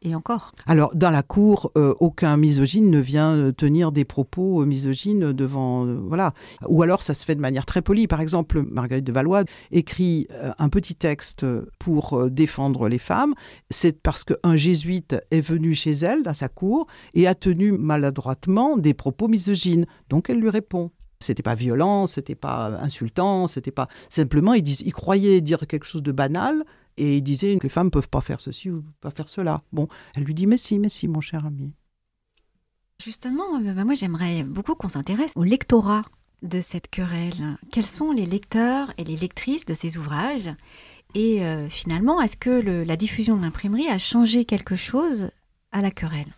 [0.01, 0.51] et encore.
[0.67, 5.33] Alors, dans la cour, euh, aucun misogyne ne vient euh, tenir des propos euh, misogynes
[5.33, 5.85] devant.
[5.85, 6.33] voilà.
[6.67, 8.07] Ou alors, ça se fait de manière très polie.
[8.07, 11.45] Par exemple, Marguerite de Valois écrit un petit texte
[11.79, 13.33] pour défendre les femmes.
[13.69, 18.77] C'est parce qu'un jésuite est venu chez elle, dans sa cour, et a tenu maladroitement
[18.77, 19.85] des propos misogynes.
[20.09, 20.91] Donc, elle lui répond.
[21.19, 26.03] C'était pas violent, c'était pas insultant, c'était pas simplement il, il croyait dire quelque chose
[26.03, 26.63] de banal
[26.97, 29.63] et il disait que les femmes peuvent pas faire ceci ou pas faire cela.
[29.71, 31.73] Bon, elle lui dit mais si, mais si, mon cher ami.
[33.03, 36.03] Justement, euh, bah, moi j'aimerais beaucoup qu'on s'intéresse au lectorat
[36.41, 37.57] de cette querelle.
[37.71, 40.49] Quels sont les lecteurs et les lectrices de ces ouvrages?
[41.15, 45.31] Et euh, finalement, est-ce que la diffusion de l'imprimerie a changé quelque chose
[45.71, 46.35] à la querelle?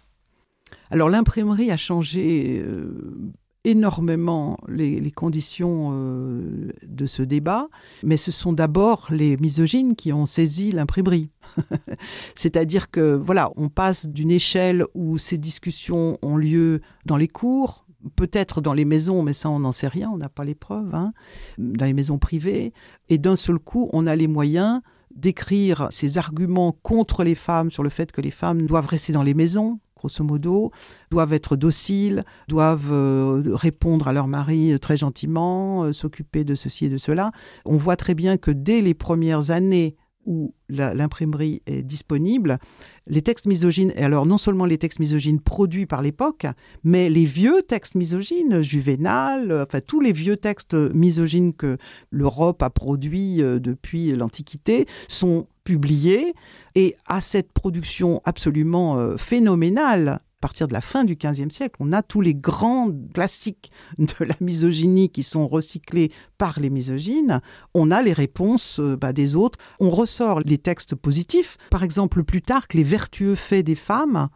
[0.92, 3.18] Alors l'imprimerie a changé euh,
[3.66, 7.68] énormément les, conditions euh, de ce débat,
[8.04, 11.30] mais ce sont d'abord les misogynes qui ont saisi l'imprimerie.
[12.36, 17.86] C'est-à-dire que voilà, on passe d'une échelle où ces discussions ont lieu dans les cours,
[18.16, 20.96] peut-être dans les maisons, mais ça on n'en sait rien, on n'a pas les preuves,
[20.96, 21.14] hein,
[21.58, 22.74] dans les maisons privées,
[23.10, 24.82] et d'un seul coup on a les moyens
[25.16, 29.24] d'écrire ces arguments contre les femmes sur le fait que les femmes doivent rester dans
[29.24, 30.72] les maisons, grosso modo,
[31.12, 36.56] doivent être dociles, doivent euh, répondre à leur mari euh, très gentiment, euh, s'occuper de
[36.56, 37.32] ceci et de cela.
[37.66, 42.60] On voit très bien que dès les premières années où l'imprimerie est disponible,
[43.08, 46.46] les textes misogynes, et alors non seulement les textes misogynes produits par l'époque,
[46.84, 51.78] mais les vieux textes misogynes, Juvénal, enfin tous les vieux textes misogynes que
[52.12, 56.34] l'Europe a produits depuis l'Antiquité sont publiés
[56.74, 61.76] et à cette production absolument euh, phénoménale à partir de la fin du XVe siècle,
[61.80, 67.42] on a tous les grands classiques de la misogynie qui sont recyclés par les misogynes.
[67.76, 69.60] On a les réponses euh, bah, des autres.
[69.80, 71.58] On ressort les textes positifs.
[71.70, 74.30] Par exemple, plus tard, Les vertueux faits des femmes,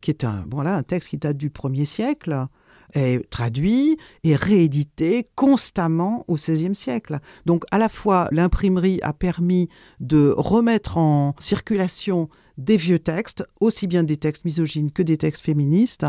[0.00, 2.48] qui est un, voilà, un texte qui date du 1er siècle
[2.94, 7.18] est traduit et réédité constamment au XVIe siècle.
[7.46, 9.68] Donc à la fois l'imprimerie a permis
[10.00, 12.28] de remettre en circulation
[12.58, 16.06] des vieux textes, aussi bien des textes misogynes que des textes féministes,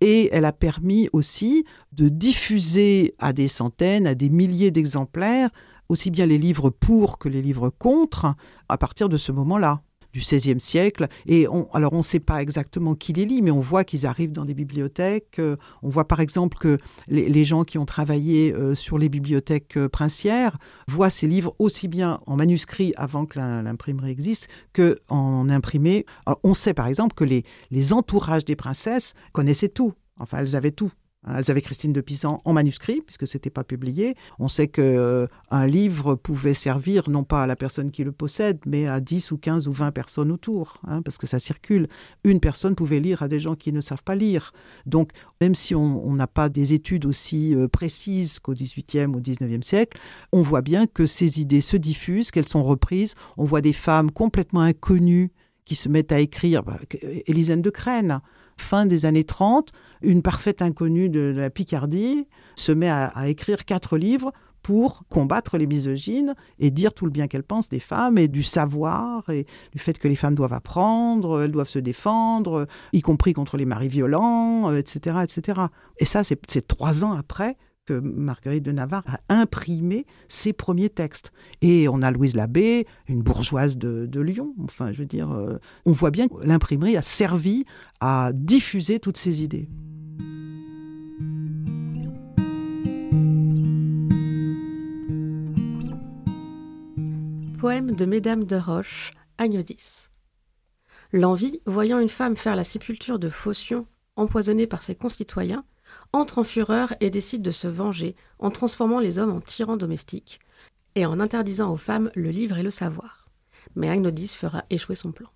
[0.00, 5.50] et elle a permis aussi de diffuser à des centaines, à des milliers d'exemplaires,
[5.88, 8.34] aussi bien les livres pour que les livres contre,
[8.68, 11.08] à partir de ce moment-là du XVIe siècle.
[11.26, 14.06] Et on, alors on ne sait pas exactement qui les lit, mais on voit qu'ils
[14.06, 15.38] arrivent dans des bibliothèques.
[15.38, 19.76] Euh, on voit par exemple que les, gens qui ont travaillé euh, sur les bibliothèques
[19.76, 26.06] euh, princières voient ces livres aussi bien en manuscrit avant que l'imprimerie existe qu'en imprimé.
[26.44, 29.92] on sait par exemple que les, les entourages des princesses connaissaient tout.
[30.18, 30.92] Enfin, elles avaient tout.
[31.24, 34.16] Hein, elles avaient Christine de Pisan en manuscrit, puisque ce n'était pas publié.
[34.38, 35.26] On sait qu'un euh,
[35.66, 39.38] livre pouvait servir non pas à la personne qui le possède, mais à 10 ou
[39.38, 41.88] 15 ou 20 personnes autour, hein, parce que ça circule.
[42.24, 44.52] Une personne pouvait lire à des gens qui ne savent pas lire.
[44.86, 49.66] Donc, même si on n'a pas des études aussi euh, précises qu'au XVIIIe ou XIXe
[49.66, 49.98] siècle,
[50.32, 53.14] on voit bien que ces idées se diffusent, qu'elles sont reprises.
[53.36, 55.30] On voit des femmes complètement inconnues
[55.64, 56.62] qui se mettent à écrire.
[56.62, 56.78] Bah,
[57.26, 58.20] Élisène de Crène,
[58.56, 59.70] fin des années 30,
[60.02, 65.66] une parfaite inconnue de, la Picardie se met à, écrire quatre livres pour combattre les
[65.66, 69.78] misogynes et dire tout le bien qu'elle pense des femmes et du savoir et du
[69.78, 73.88] fait que les femmes doivent apprendre, elles doivent se défendre, y compris contre les maris
[73.88, 75.16] violents, etc.
[75.16, 75.60] Euh, etc.
[75.98, 81.32] Et ça, c'est trois ans après que Marguerite de Navarre a imprimé ses premiers textes.
[81.60, 84.54] Et on a Louise Labbé, une bourgeoise de, Lyon.
[84.62, 87.64] Enfin, je veux dire, euh, on voit bien que l'imprimerie a servi
[88.00, 89.68] à diffuser toutes ces idées.
[97.62, 100.08] Poème de Mesdames de Roche, Agnodis.
[101.12, 105.64] L'envie, voyant une femme faire la sépulture de Phocion, empoisonnée par ses concitoyens,
[106.12, 110.40] entre en fureur et décide de se venger en transformant les hommes en tyrans domestiques
[110.96, 113.28] et en interdisant aux femmes le livre et le savoir.
[113.76, 115.30] Mais Agnodis fera échouer son plan.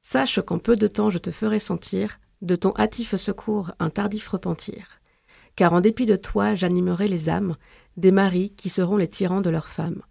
[0.00, 4.26] Sache qu'en peu de temps je te ferai sentir, de ton hâtif secours, un tardif
[4.28, 5.00] repentir.
[5.54, 7.56] Car en dépit de toi, j'animerai les âmes
[7.98, 10.02] des maris qui seront les tyrans de leurs femmes,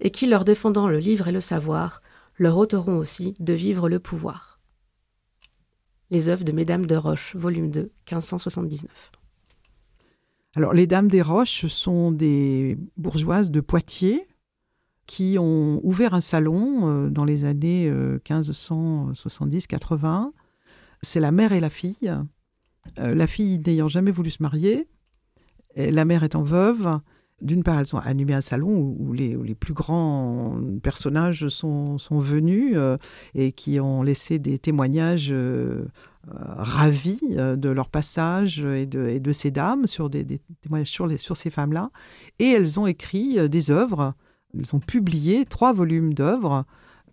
[0.00, 2.02] et qui, leur défendant le livre et le savoir,
[2.38, 4.60] leur ôteront aussi de vivre le pouvoir.
[6.10, 8.90] Les œuvres de Mesdames de Roche, volume 2, 1579.
[10.54, 14.26] Alors, les Dames des Roches sont des bourgeoises de Poitiers
[15.06, 17.90] qui ont ouvert un salon euh, dans les années
[18.24, 20.04] 1570-80.
[20.04, 20.30] Euh,
[21.00, 22.14] C'est la mère et la fille.
[22.98, 24.88] Euh, la fille n'ayant jamais voulu se marier,
[25.74, 27.00] la mère étant veuve,
[27.42, 32.76] d'une part, elles ont animé un salon où, les, plus grands personnages sont, venus
[33.34, 35.34] et qui ont laissé des témoignages
[36.26, 41.90] ravis de leur passage et de, ces dames, sur des, témoignages sur, ces femmes-là.
[42.38, 44.14] Et elles ont écrit des œuvres
[44.54, 46.64] ils ont publié trois volumes d'œuvres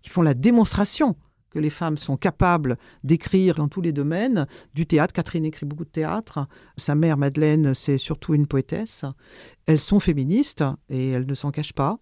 [0.02, 1.16] qui font la démonstration
[1.50, 5.12] que les femmes sont capables d'écrire dans tous les domaines, du théâtre.
[5.12, 6.46] Catherine écrit beaucoup de théâtre.
[6.76, 9.04] Sa mère, Madeleine, c'est surtout une poétesse.
[9.66, 11.98] Elles sont féministes et elles ne s'en cachent pas.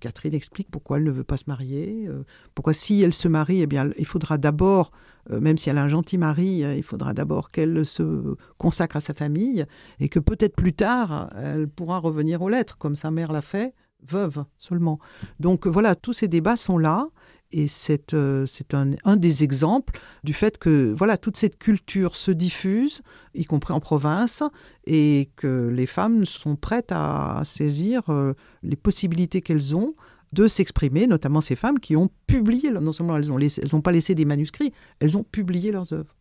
[0.00, 3.62] Catherine explique pourquoi elle ne veut pas se marier, euh, pourquoi si elle se marie,
[3.62, 4.90] eh bien, il faudra d'abord,
[5.30, 8.96] euh, même si elle a un gentil mari, euh, il faudra d'abord qu'elle se consacre
[8.96, 9.66] à sa famille
[10.00, 13.74] et que peut-être plus tard, elle pourra revenir aux lettres, comme sa mère l'a fait
[14.06, 15.00] veuve seulement.
[15.40, 17.08] Donc voilà, tous ces débats sont là
[17.50, 22.30] et c'est euh, un, un, des exemples du fait que voilà toute cette culture se
[22.30, 23.02] diffuse,
[23.34, 24.42] y compris en province,
[24.86, 29.94] et que les femmes sont prêtes à, saisir euh, les possibilités qu'elles ont
[30.32, 33.28] de s'exprimer, notamment ces femmes qui ont publié, non seulement elles
[33.72, 36.14] n'ont pas laissé des manuscrits, elles ont publié leurs œuvres.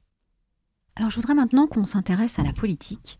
[0.95, 3.19] Alors je voudrais maintenant qu'on s'intéresse à la politique.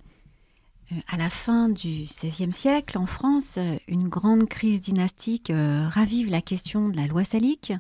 [0.92, 5.88] Euh, à la fin du XVIe siècle, en France, euh, une grande crise dynastique euh,
[5.90, 7.74] ravive la question de la loi salique,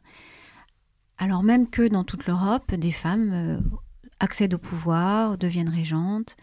[1.17, 3.61] alors même que dans toute l'Europe, des femmes
[4.19, 6.37] accèdent au pouvoir, deviennent régentes.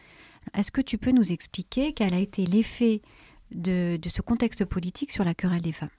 [0.52, 3.00] Est-ce que tu peux nous expliquer quel a été l'effet
[3.52, 5.90] de, ce contexte politique sur la querelle des femmes?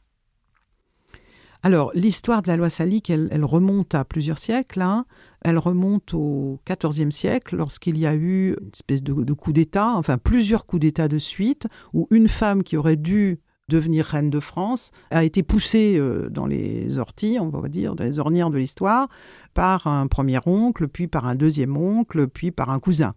[1.64, 4.82] Alors, l'histoire de la loi salique, elle, remonte à plusieurs siècles.
[4.82, 5.06] Hein.
[5.48, 10.18] Elle remonte au XIVe siècle, lorsqu'il y a eu une espèce de, coup d'État, enfin
[10.18, 13.38] plusieurs coups d'État de suite, où une femme qui aurait dû
[13.70, 18.04] devenir reine de France a été poussée euh, dans les orties, on va dire, dans
[18.04, 19.08] les ornières de l'histoire,
[19.54, 23.14] par un premier oncle, puis par un deuxième oncle, puis par un cousin.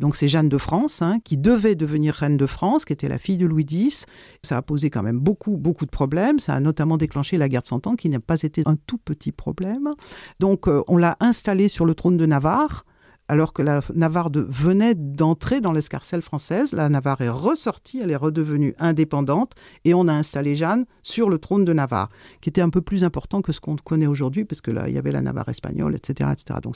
[0.00, 3.18] Donc c'est Jeanne de France hein, qui devait devenir reine de France, qui était la
[3.18, 4.06] fille de Louis X.
[4.42, 6.38] Ça a posé quand même beaucoup, beaucoup de problèmes.
[6.38, 8.98] Ça a notamment déclenché la guerre de Cent Ans, qui n'a pas été un tout
[8.98, 9.90] petit problème.
[10.40, 12.84] Donc euh, on l'a installée sur le trône de Navarre
[13.28, 16.72] alors que la Navarre venait d'entrer dans l'escarcelle française.
[16.72, 21.38] La Navarre est ressortie, elle est redevenue indépendante et on a installé Jeanne sur le
[21.38, 22.10] trône de Navarre,
[22.40, 24.94] qui était un peu plus important que ce qu'on connaît aujourd'hui, parce que là, il
[24.94, 26.30] y avait la Navarre espagnole, etc.
[26.32, 26.60] etc.
[26.62, 26.74] Donc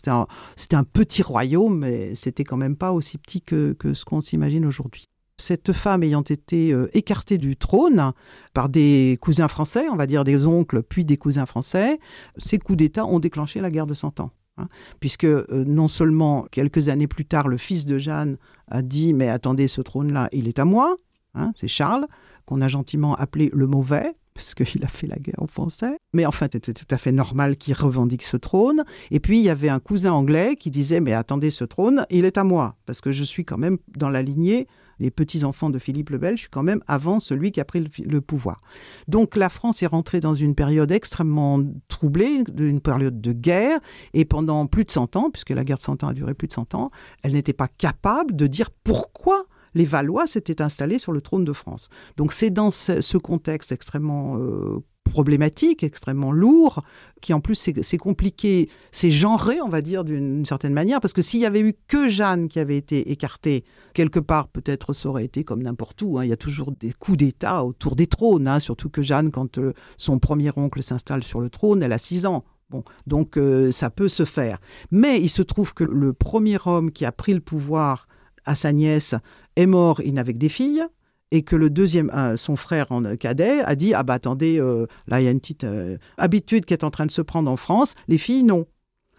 [0.57, 4.67] c'était un, petit royaume, mais c'était quand même pas aussi petit que, ce qu'on s'imagine
[4.67, 5.05] aujourd'hui
[5.39, 8.13] cette femme ayant été euh, écartée du trône
[8.53, 11.99] par des cousins français, on va dire des oncles, puis des cousins français,
[12.37, 14.33] ces coups d'État ont déclenché la guerre de Cent Ans.
[14.61, 14.69] Hein,
[15.01, 18.37] puisque euh, non seulement quelques années plus tard, le fils de Jeanne
[18.69, 20.97] a dit Mais attendez, ce trône-là, il est à moi.
[21.35, 22.07] Hein, c'est Charles,
[22.45, 25.97] qu'on a gentiment appelé le mauvais, parce qu'il a fait la guerre aux Français.
[26.13, 28.85] Mais enfin, c'était tout à fait normal qu'il revendique ce trône.
[29.11, 32.25] Et puis, il y avait un cousin anglais qui disait Mais attendez, ce trône, il
[32.25, 34.67] est à moi, parce que je suis quand même dans la lignée
[35.01, 37.85] les petits-enfants de Philippe le Bel, je suis quand même avant celui qui a pris
[38.05, 38.61] le, pouvoir.
[39.09, 43.81] Donc la France est rentrée dans une période extrêmement troublée, une période de guerre,
[44.13, 46.49] et pendant plus de 100 ans, puisque la guerre de 100 ans a duré plus
[46.49, 46.91] de 100 ans,
[47.23, 51.53] elle n'était pas capable de dire pourquoi les Valois s'étaient installés sur le trône de
[51.53, 51.89] France.
[52.17, 56.83] Donc c'est dans ce, contexte extrêmement euh, problématique, extrêmement lourd,
[57.21, 61.23] qui en plus c'est compliqué, c'est genré, on va dire, d'une certaine manière, parce que
[61.23, 65.25] s'il y avait eu que Jeanne qui avait été écartée, quelque part peut-être ça aurait
[65.25, 66.19] été comme n'importe où.
[66.19, 66.25] Hein.
[66.25, 68.61] Il y a toujours des coups d'État autour des trônes, hein.
[68.61, 72.25] surtout que Jeanne, quand euh, son premier oncle s'installe sur le trône, elle a six
[72.25, 72.45] ans.
[72.71, 74.59] Bon, donc euh, ça peut se faire.
[74.93, 78.07] Mais il se trouve que le premier homme qui a pris le pouvoir
[78.45, 79.15] à sa nièce
[79.57, 80.87] est mort, il n'avait que des filles
[81.31, 85.21] et que le deuxième, son frère en cadet, a dit Ah bah attendez, euh, là
[85.21, 87.57] il y a une petite euh, habitude qui est en train de se prendre en
[87.57, 88.67] France, les filles non.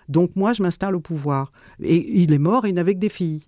[0.09, 1.51] Donc moi je m'installe au pouvoir.
[1.81, 3.43] Et il est mort, il n'avait que des filles.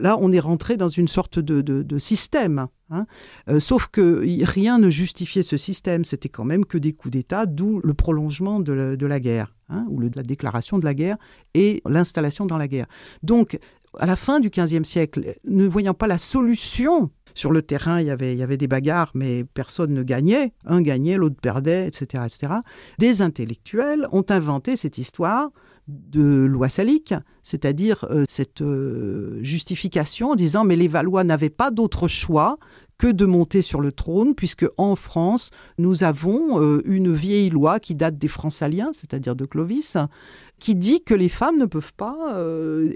[0.00, 2.68] Là, on est rentré dans une sorte de, système.
[2.88, 3.06] Hein.
[3.48, 6.06] Euh, sauf que rien ne justifiait ce système.
[6.06, 10.00] C'était quand même que des coups d'État, d'où le prolongement de la, guerre, hein, ou
[10.00, 11.18] la déclaration de la guerre
[11.52, 12.86] et l'installation dans la guerre.
[13.22, 13.58] Donc,
[13.98, 18.06] à la fin du XVe siècle, ne voyant pas la solution sur le terrain, il
[18.06, 20.52] y, avait, des bagarres, mais personne ne gagnait.
[20.64, 22.54] Un gagnait, l'autre perdait, etc., etc.
[22.98, 25.50] Des intellectuels ont inventé cette histoire
[25.88, 31.70] de loi salique, c'est-à-dire euh, cette euh, justification en disant mais les Valois n'avaient pas
[31.70, 32.58] d'autre choix
[32.98, 37.80] que de monter sur le trône, puisque en France, nous avons euh, une vieille loi
[37.80, 39.96] qui date des Francaliens, c'est-à-dire de Clovis,
[40.58, 42.36] qui dit que les femmes ne peuvent pas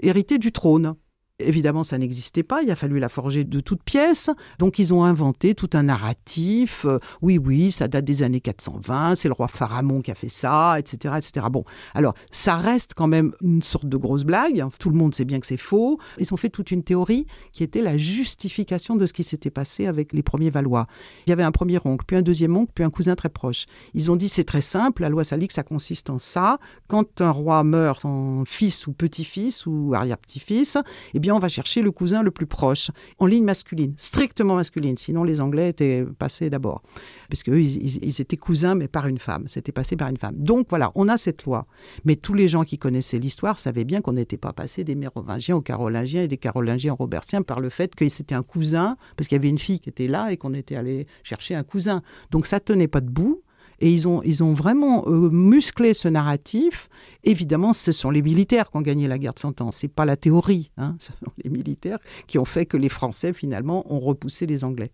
[0.03, 0.93] hériter du trône.
[1.39, 4.29] Évidemment, ça n'existait pas, il a fallu la forger de toutes pièces.
[4.57, 6.85] Donc, ils ont inventé tout un narratif.
[6.85, 10.29] Euh, oui, oui, ça date des années 420, c'est le roi Pharamond qui a fait
[10.29, 11.47] ça, etc., etc.
[11.51, 14.63] Bon, alors, ça reste quand même une sorte de grosse blague.
[14.79, 15.99] Tout le monde sait bien que c'est faux.
[16.19, 19.87] Ils ont fait toute une théorie qui était la justification de ce qui s'était passé
[19.87, 20.87] avec les premiers Valois.
[21.27, 23.65] Il y avait un premier oncle, puis un deuxième oncle, puis un cousin très proche.
[23.93, 26.59] Ils ont dit c'est très simple, la loi salique, ça consiste en ça.
[26.87, 30.77] Quand un roi meurt sans fils ou petit-fils ou arrière-petit-fils,
[31.13, 34.97] eh on va chercher le cousin le plus proche, en ligne masculine, strictement masculine.
[34.97, 36.81] Sinon, les Anglais étaient passés d'abord,
[37.29, 39.47] puisque ils, ils, étaient cousins, mais par une femme.
[39.47, 40.35] C'était passé par une femme.
[40.37, 41.67] Donc voilà, on a cette loi.
[42.03, 45.55] Mais tous les gens qui connaissaient l'histoire savaient bien qu'on n'était pas passé des Mérovingiens
[45.55, 49.27] aux Carolingiens et des Carolingiens aux Robertiens par le fait que c'était un cousin, parce
[49.27, 52.01] qu'il y avait une fille qui était là et qu'on était allé chercher un cousin.
[52.31, 53.41] Donc ça tenait pas debout.
[53.79, 56.89] Et ils ont, ils ont vraiment euh, musclé ce narratif.
[57.23, 59.71] Évidemment, ce sont les militaires qui ont gagné la guerre de Cent Ans.
[59.71, 60.71] Ce n'est pas la théorie.
[60.77, 60.95] Hein.
[60.99, 64.91] Ce sont les militaires qui ont fait que les Français, finalement, ont repoussé les Anglais.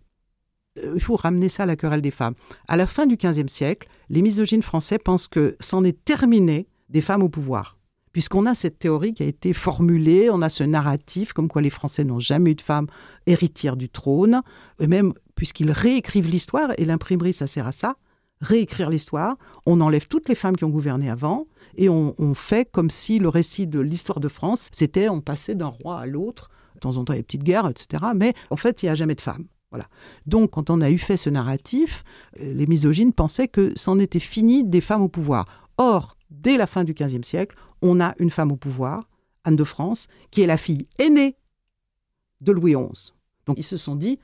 [0.80, 2.36] Euh, il faut ramener ça à la querelle des femmes.
[2.68, 7.02] À la fin du XVe siècle, les misogynes français pensent que c'en est terminé des
[7.02, 7.78] femmes au pouvoir
[8.12, 11.70] puisqu'on a cette théorie qui a été formulée, on a ce narratif comme quoi les
[11.70, 12.88] Français n'ont jamais eu de femmes
[13.26, 14.42] héritières du trône,
[14.80, 17.96] et même puisqu'ils réécrivent l'histoire, et l'imprimerie, ça sert à ça,
[18.42, 22.89] réécrire l'histoire, on enlève toutes les femmes qui ont gouverné avant et on, fait comme
[22.89, 26.80] si le récit de l'histoire de France, c'était on passait d'un roi à l'autre, de
[26.80, 28.04] temps en temps il y a des petites guerres, etc.
[28.16, 29.46] Mais en fait, il n'y a jamais de femmes.
[29.70, 29.86] Voilà.
[30.26, 32.04] Donc, quand on a eu fait ce narratif,
[32.42, 35.46] euh, les misogynes pensaient que c'en était fini des femmes au pouvoir.
[35.78, 39.08] Or, dès la fin du XVe siècle, on a une femme au pouvoir,
[39.46, 41.38] Anne de France, qui est la fille aînée
[42.42, 43.14] de Louis XI.
[43.46, 44.20] Donc, ils se sont dit,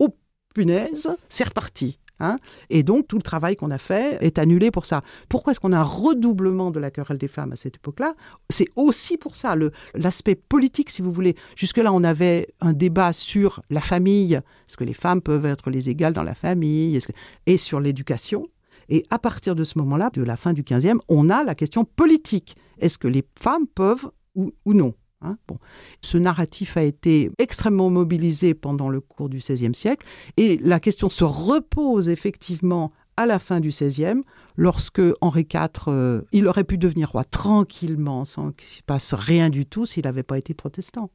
[0.00, 0.08] oh
[0.52, 1.98] punaise, c'est reparti.
[2.22, 2.38] Hein.
[2.70, 5.00] et donc, tout le travail qu'on a fait est annulé pour ça.
[5.28, 8.14] Pourquoi est-ce qu'on a un redoublement de la querelle des femmes à cette époque-là?
[8.48, 9.56] C'est aussi pour ça,
[9.94, 11.34] l'aspect politique, si vous voulez.
[11.56, 14.34] Jusque-là, on avait un débat sur la famille.
[14.34, 16.98] Est-ce que les femmes peuvent être les égales dans la famille?
[17.46, 18.46] Et sur l'éducation.
[18.88, 21.84] Et à partir de ce moment-là, de la fin du 15e, on a la question
[21.84, 22.56] politique.
[22.78, 24.94] Est-ce que les femmes peuvent ou non?
[25.22, 25.58] Hein, bon.
[26.00, 30.06] Ce narratif a été extrêmement mobilisé pendant le cours du XVIe siècle
[30.36, 34.22] et la question se repose effectivement à la fin du XVIe,
[34.56, 39.50] lorsque Henri IV, euh, il aurait pu devenir roi tranquillement, sans qu'il se passe rien
[39.50, 41.10] du tout s'il n'avait pas été protestant.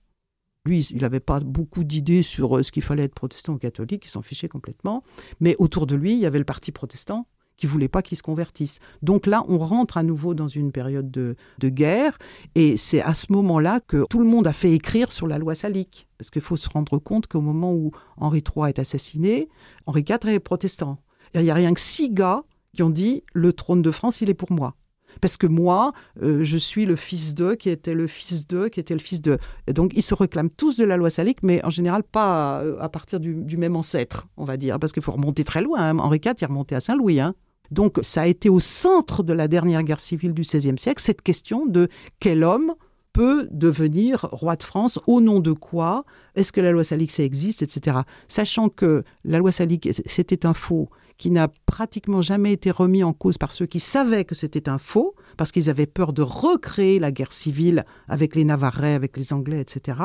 [0.66, 4.06] Lui, il n'avait pas beaucoup d'idées sur euh, ce qu'il fallait être protestant ou catholique,
[4.06, 5.04] il s'en fichait complètement.
[5.40, 7.28] Mais autour de lui, il y avait le parti protestant,
[7.58, 8.80] qui ne voulaient pas qu'ils se convertissent.
[9.02, 12.18] Donc là, on rentre à nouveau dans une période de, guerre,
[12.56, 15.56] et c'est à ce moment-là que tout le monde a fait écrire sur la loi
[15.56, 16.08] salique.
[16.18, 19.50] Parce qu'il faut se rendre compte qu'au moment où Henri III est assassiné,
[19.86, 21.00] Henri IV est protestant.
[21.34, 22.44] Il n'y a rien que six gars
[22.74, 24.76] qui ont dit le trône de France, il est pour moi.
[25.20, 28.80] Parce que moi, euh, je suis le fils d'eux, qui était le fils d'eux, qui
[28.80, 29.38] était le fils de.
[29.68, 32.90] donc, ils se réclament tous de la loi salique, mais en général pas euh, à
[32.90, 34.80] partir du, même ancêtre, on va dire.
[34.80, 35.80] Parce qu'il faut remonter très loin.
[35.80, 36.00] Hein.
[36.00, 37.20] Henri IV, il est remonté à Saint-Louis.
[37.20, 37.34] Hein.
[37.72, 41.22] Donc ça a été au centre de la dernière guerre civile du XVIe siècle, cette
[41.22, 41.88] question de
[42.20, 42.74] quel homme
[43.14, 46.06] peut devenir roi de France, au nom de quoi,
[46.36, 47.98] est-ce que la loi salique ça existe, etc.
[48.28, 53.14] Sachant que la loi salique c'était un faux qui n'a pratiquement jamais été remis en
[53.14, 57.00] cause par ceux qui savaient que c'était un faux, parce qu'ils avaient peur de recréer
[57.00, 59.98] la guerre civile avec les Navarrais, avec les Anglais, etc.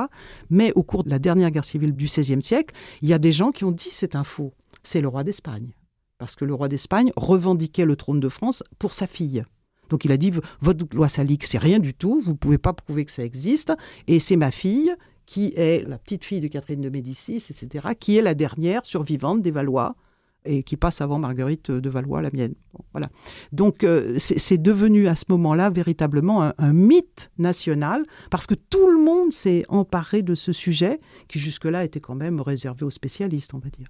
[0.48, 3.32] Mais au cours de la dernière guerre civile du XVIe siècle, il y a des
[3.32, 4.54] gens qui ont dit c'est un faux.
[4.82, 5.74] C'est le roi d'Espagne
[6.22, 9.42] parce que le roi d'Espagne revendiquait le trône de France pour sa fille.
[9.90, 12.72] Donc il a dit votre loi salique c'est rien du tout, vous ne pouvez pas
[12.72, 13.72] prouver que ça existe,
[14.06, 14.94] et c'est ma fille
[15.26, 19.42] qui est la petite fille de Catherine de Médicis, etc., qui est la dernière survivante
[19.42, 19.96] des Valois
[20.44, 22.54] et qui passe avant Marguerite de Valois, la mienne.
[22.92, 23.08] voilà.
[23.50, 28.88] Donc euh, c'est devenu à ce moment-là véritablement un, un, mythe national parce que tout
[28.88, 33.54] le monde s'est emparé de ce sujet qui jusque-là était quand même réservé aux spécialistes,
[33.54, 33.88] on va dire.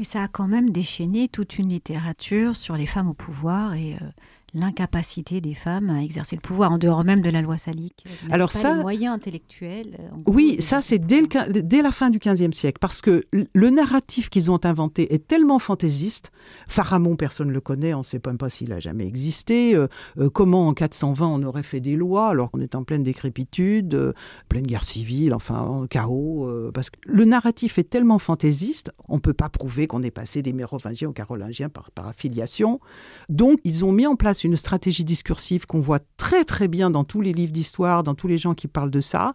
[0.00, 3.96] Mais ça a quand même déchaîné toute une littérature sur les femmes au pouvoir et
[4.00, 4.06] euh,
[4.54, 8.04] l'incapacité des femmes à exercer le pouvoir en dehors même de la loi salique.
[8.30, 9.98] Alors pas ça, les moyens intellectuels.
[10.24, 13.24] gros, Oui, ça c'est dès, le quin- dès la fin du XVe siècle, parce que
[13.32, 16.30] le narratif qu'ils ont inventé est tellement fantaisiste.
[16.68, 19.74] Pharamond, personne ne le connaît, on ne sait même pas s'il a jamais existé.
[19.74, 19.86] Euh,
[20.18, 23.94] euh, comment en 420 on aurait fait des lois alors qu'on est en pleine décrépitude,
[23.94, 24.12] euh,
[24.48, 26.46] pleine guerre civile, enfin en chaos.
[26.48, 30.10] euh, parce que le narratif est tellement fantaisiste, on ne peut pas prouver qu'on est
[30.10, 32.80] passé des Mérovingiens aux Carolingiens par, par affiliation.
[33.28, 37.04] Donc ils ont mis en place une stratégie discursive qu'on voit très très bien dans
[37.04, 39.34] tous les livres d'histoire, dans tous les gens qui parlent de ça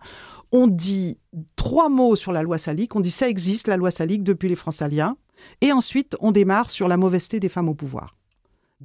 [0.56, 1.18] on dit
[1.56, 2.95] trois mots sur la loi salique.
[2.95, 5.18] On dit ça existe, la loi salique, depuis les Frontaliens.
[5.62, 8.14] Et ensuite, on démarre sur la mauvaiseté des femmes au pouvoir.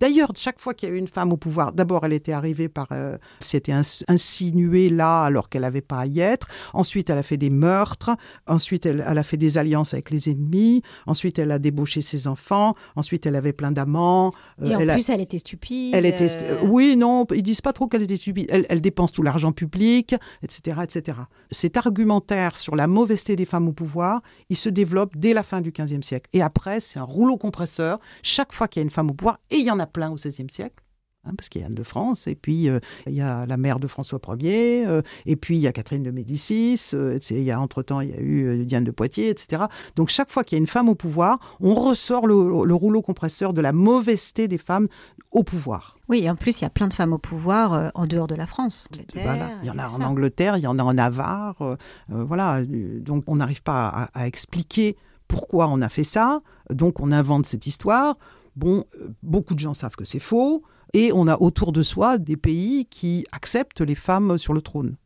[0.01, 2.69] D'ailleurs, chaque fois qu'il y a eu une femme au pouvoir, d'abord, elle était arrivée
[2.69, 2.89] par.
[2.93, 6.47] euh, C'était ins- insinué là, alors qu'elle n'avait pas à y être.
[6.73, 8.11] Ensuite, elle a fait des meurtres.
[8.47, 10.83] Ensuite, elle, elle a fait des alliances avec les ennemis.
[11.07, 12.75] Ensuite, elle a débauché ses enfants.
[12.97, 14.33] Ensuite, elle avait plein d'amants.
[14.63, 15.95] Euh, Et en elle a- plus, elle était stupide.
[15.95, 16.29] elle était.
[16.41, 18.47] euh, Oui, non, ils disent pas trop qu'elle était stupide.
[18.51, 21.19] Elle, elle dépense tout l'argent public, etc., etc.
[21.51, 25.61] Cet argumentaire sur la mauvaiseté des femmes au pouvoir, il se développe dès la fin
[25.61, 26.29] du XVe siècle.
[26.33, 27.99] Et après, c'est un rouleau compresseur.
[28.23, 30.11] Chaque fois qu'il y a une femme au pouvoir, et il y en a plein
[30.11, 30.83] au XVIe siècle.
[31.25, 33.57] hein, parce qu'il y a Anne de France, et puis euh, il y a la
[33.59, 37.43] mère de François Ier, euh, et puis il y a Catherine de Médicis, euh, il
[37.43, 39.65] y a entre-temps, il y a eu euh, Diane de Poitiers, etc.
[39.97, 43.03] Donc chaque fois qu'il y a une femme au pouvoir, on ressort le, le rouleau
[43.03, 44.89] compresseur de la mauvaiseté des femmes
[45.31, 45.99] au pouvoir.
[46.09, 48.35] Oui, et en plus, il y a plein de femmes au pouvoir en dehors de
[48.35, 48.89] la France.
[49.15, 49.51] Voilà.
[49.63, 50.09] Il y en a en ça.
[50.09, 51.77] Angleterre, il y en a en Navarre.
[52.09, 52.63] voilà.
[52.65, 54.97] Donc on n'arrive pas à, à expliquer
[55.29, 56.41] pourquoi on a fait ça.
[56.71, 58.17] Donc on invente cette histoire.
[58.57, 60.63] Bon, euh, beaucoup de gens savent que c'est faux.
[60.93, 64.97] Et on a autour de soi des pays qui acceptent les femmes sur le trône.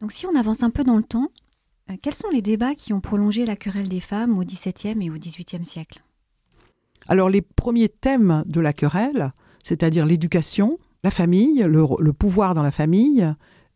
[0.00, 1.30] Donc, si on avance un peu dans le temps,
[1.90, 5.10] euh, quels sont les débats qui ont prolongé la querelle des femmes au XVIIe et
[5.10, 6.02] au XVIIIe siècle?
[7.08, 9.32] Alors les premiers thèmes de la querelle,
[9.64, 13.34] c'est-à-dire l'éducation, la famille, le, le pouvoir dans la famille,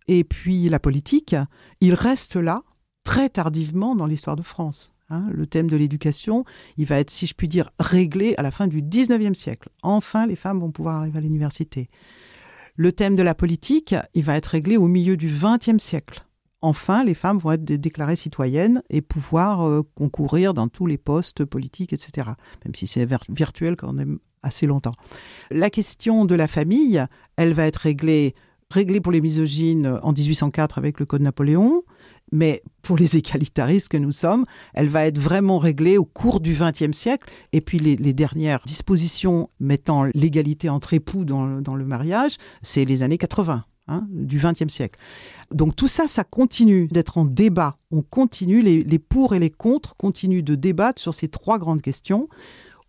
[0.09, 1.35] et puis la politique,
[1.81, 2.63] ils restent là
[3.05, 4.93] très tardivement dans l'histoire de France.
[5.11, 5.25] Hein.
[5.33, 6.45] le thème de l'éducation,
[6.77, 9.69] il va être, si je puis dire, réglé à la fin du 19e siècle.
[9.83, 11.89] Enfin, les femmes vont pouvoir arriver à l'université.
[12.77, 16.25] Le thème de la politique, il va être réglé au milieu du 20e siècle.
[16.63, 20.99] Enfin, les femmes vont être dé- déclarées citoyennes et pouvoir euh, concourir dans tous les
[20.99, 22.31] postes politiques, etc
[22.65, 24.95] même si c'est vir- virtuel quand même assez longtemps.
[25.51, 27.05] La question de la famille,
[27.37, 28.35] elle va être réglée,
[28.71, 31.83] réglée pour les misogynes en 1804 avec le Code Napoléon,
[32.33, 36.55] mais pour les égalitaristes que nous sommes, elle va être vraiment réglée au cours du
[36.59, 37.29] XXe siècle.
[37.53, 42.85] Et puis les, dernières dispositions mettant l'égalité entre époux dans, le- dans le mariage, c'est
[42.85, 43.65] les années 80.
[43.89, 44.99] hein, du XXe siècle.
[45.53, 47.77] Donc tout ça, ça continue d'être en débat.
[47.93, 51.83] On continue, les, les pour et les contre continuent de débattre sur ces trois grandes
[51.83, 52.29] questions.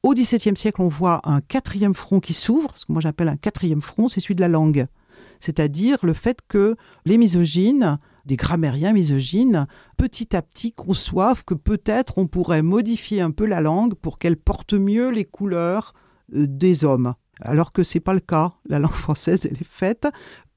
[0.01, 3.37] Au XVIIe siècle, on voit un quatrième front qui s'ouvre, ce que moi j'appelle un
[3.37, 4.87] quatrième front, c'est celui de la langue.
[5.39, 6.75] C'est-à-dire le fait que
[7.05, 9.67] les misogynes, des grammairiens misogynes,
[9.97, 14.37] petit à petit conçoivent que peut-être on pourrait modifier un peu la langue pour qu'elle
[14.37, 15.93] porte mieux les couleurs
[16.35, 17.13] euh, des hommes.
[17.41, 18.53] Alors que c'est pas le cas.
[18.67, 20.07] La langue française, elle est faite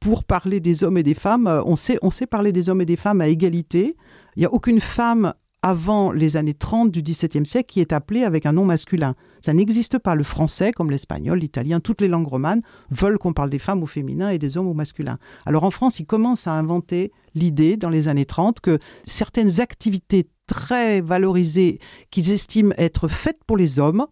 [0.01, 1.63] pour parler des hommes et des femmes.
[1.65, 3.97] On sait, on sait parler des hommes et des femmes à égalité.
[4.37, 8.25] Il n'y a aucune femme avant les années 30 du XVIIe siècle qui est appelée
[8.25, 9.15] avec un nom masculin.
[9.41, 10.15] Ça n'existe pas.
[10.15, 13.87] Le français, comme l'espagnol, l'italien, toutes les langues romanes veulent qu'on parle des femmes au
[13.87, 15.19] féminin et des hommes au masculin.
[15.47, 20.29] Alors en France, ils commencent à inventer l'idée dans les années 30 que certaines activités
[20.47, 21.79] très valorisées
[22.11, 24.07] qu'ils estiment être faites pour les hommes,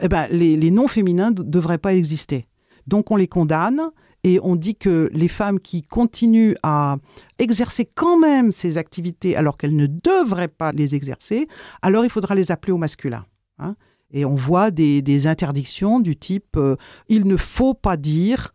[0.00, 2.46] eh ben, les, les noms féminins ne devraient pas exister.
[2.86, 3.80] Donc on les condamne
[4.22, 6.96] et on dit que les femmes qui continuent à
[7.38, 11.48] exercer quand même ces activités alors qu'elles ne devraient pas les exercer,
[11.82, 13.24] alors il faudra les appeler au masculin.
[13.58, 13.76] hein.
[14.12, 16.76] Et on voit des, interdictions du type euh,
[17.08, 18.52] il ne faut pas dire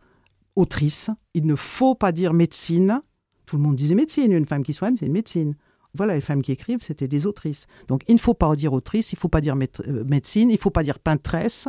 [0.56, 3.00] autrice, il ne faut pas dire médecine.
[3.46, 5.56] Tout le monde disait médecine, une femme qui soigne, c'est une médecine.
[5.94, 7.66] Voilà, les femmes qui écrivent, c'était des autrices.
[7.88, 10.54] Donc il ne faut pas dire autrice, il ne faut pas dire euh, médecine, il
[10.54, 11.68] ne faut pas dire peintresse.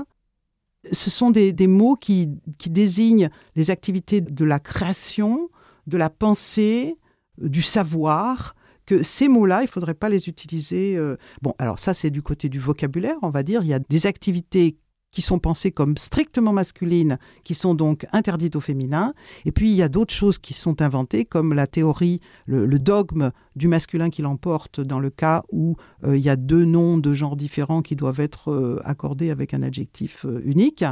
[0.91, 5.49] Ce sont des, mots qui, qui désignent les activités de la création,
[5.87, 6.97] de la pensée,
[7.41, 8.55] euh, du savoir,
[8.85, 10.95] que ces mots-là, il ne faudrait pas les utiliser.
[10.95, 13.63] euh, Bon, alors ça, c'est du côté du vocabulaire, on va dire.
[13.63, 14.77] Il y a des activités
[15.13, 19.13] qui sont pensées comme strictement masculines, qui sont donc interdites au féminin.
[19.45, 23.31] Et puis, il y a d'autres choses qui sont inventées, comme la théorie, le, dogme
[23.55, 27.13] du masculin qui l'emporte dans le cas où euh, il y a deux noms de
[27.13, 30.83] genres différents qui doivent être euh, accordés avec un adjectif unique.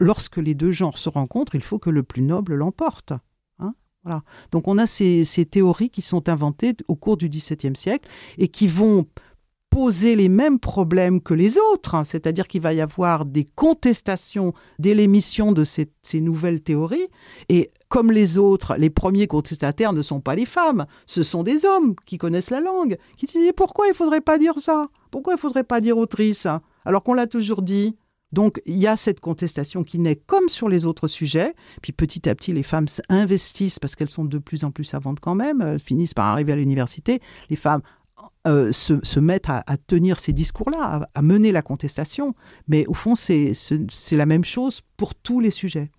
[0.00, 3.12] Lorsque les deux genres se rencontrent, il faut que le plus noble l'emporte.
[4.52, 8.48] Donc on a ces, ces théories qui sont inventées au cours du XVIIe siècle et
[8.48, 9.06] qui vont
[9.70, 12.04] poser les mêmes problèmes que les autres, hein.
[12.04, 15.88] c'est-à-dire qu'il va y avoir des contestations dès l'émission de ces,
[16.20, 17.08] nouvelles théories,
[17.48, 21.64] et comme les autres, les premiers contestataires ne sont pas les femmes, ce sont des
[21.64, 24.88] hommes qui connaissent la langue, qui disent pourquoi il ne faudrait pas dire ça?
[25.10, 26.46] Pourquoi il ne faudrait pas dire autrice?
[26.84, 27.96] Alors qu'on l'a toujours dit.
[28.32, 31.54] Donc il y a cette contestation qui naît comme sur les autres sujets.
[31.82, 35.20] Puis petit à petit, les femmes s'investissent parce qu'elles sont de plus en plus savantes
[35.20, 37.20] quand même, elles finissent par arriver à l'université.
[37.50, 37.82] Les femmes
[38.46, 42.34] euh, se, mettre à, tenir ces discours-là, à, mener la contestation.
[42.66, 43.52] Mais au fond, c'est
[44.12, 45.90] la même chose pour tous les sujets.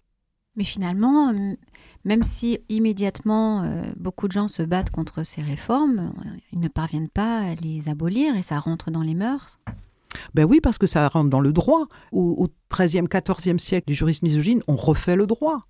[0.55, 1.34] Mais finalement,
[2.05, 6.67] même si immédiatement euh, beaucoup de gens se battent contre ces réformes, euh, ils ne
[6.67, 9.59] parviennent pas à les abolir et ça rentre dans les mœurs.
[10.34, 11.88] Ben oui, parce que ça rentre dans le droit.
[12.12, 15.68] Au, XIIIe, XIVe siècle, les juristes misogynes ont refait le droit.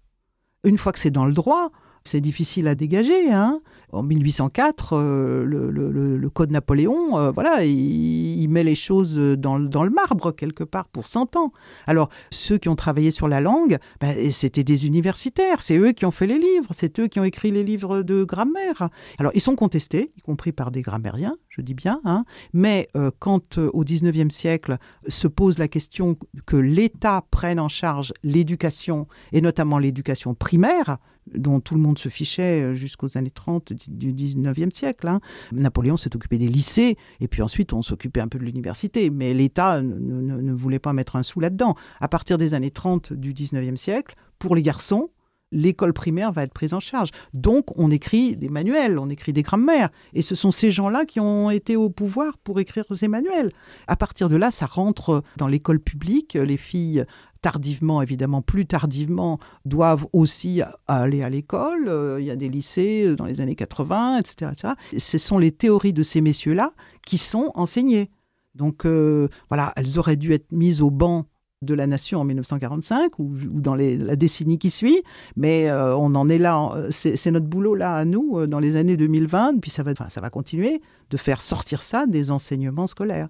[0.64, 1.72] Une fois que c'est dans le droit,
[2.04, 3.32] c'est difficile à dégager.
[3.32, 9.90] Hein en 1804, euh, le, Code Napoléon, euh, voilà, il, met les choses dans, le
[9.90, 11.52] marbre quelque part pour 100 ans.
[11.88, 16.06] Alors, ceux qui ont travaillé sur la langue, ben, c'était des universitaires, c'est eux qui
[16.06, 18.90] ont fait les livres, c'est eux qui ont écrit les livres de grammaire.
[19.18, 23.12] Alors, ils sont contestés, y compris par des grammairiens, je dis bien, hein, mais euh,
[23.20, 24.78] quand au 19e siècle
[25.08, 30.98] se pose la question que l'État prenne en charge l'éducation, et notamment l'éducation primaire,
[31.36, 35.08] dont tout le monde se fichait euh, jusqu'aux années 30 du 19e siècle.
[35.08, 35.20] Hein.
[35.52, 39.34] Napoléon s'est occupé des lycées, et puis ensuite on s'occupait un peu de l'université, mais
[39.34, 41.76] l'État ne, voulait pas mettre un sou là-dedans.
[42.00, 45.10] À partir des années 30 du 19e siècle, pour les garçons,
[45.52, 47.10] l'école primaire va être prise en charge.
[47.34, 49.90] Donc, on écrit des manuels, on écrit des grammaires.
[50.14, 53.52] Et ce sont ces gens-là qui ont été au pouvoir pour écrire ces manuels.
[53.88, 56.34] À partir de là, ça rentre dans l'école publique.
[56.36, 57.06] Les filles
[57.42, 61.88] tardivement, évidemment, plus tardivement, doivent aussi aller à l'école.
[61.88, 64.52] Euh, il y a des lycées euh, dans les années 80, etc.
[64.52, 64.74] etc.
[64.98, 66.74] Ce sont les théories de ces messieurs-là
[67.06, 68.10] qui sont enseignées.
[68.56, 71.26] Donc euh, voilà, elles auraient dû être mises au banc
[71.62, 75.02] de la nation en 1945 ou, dans la décennie qui suit,
[75.36, 79.60] mais on en est là, c'est notre boulot là à nous dans les années 2020,
[79.60, 83.30] puis ça va, ça va continuer de faire sortir ça des enseignements scolaires.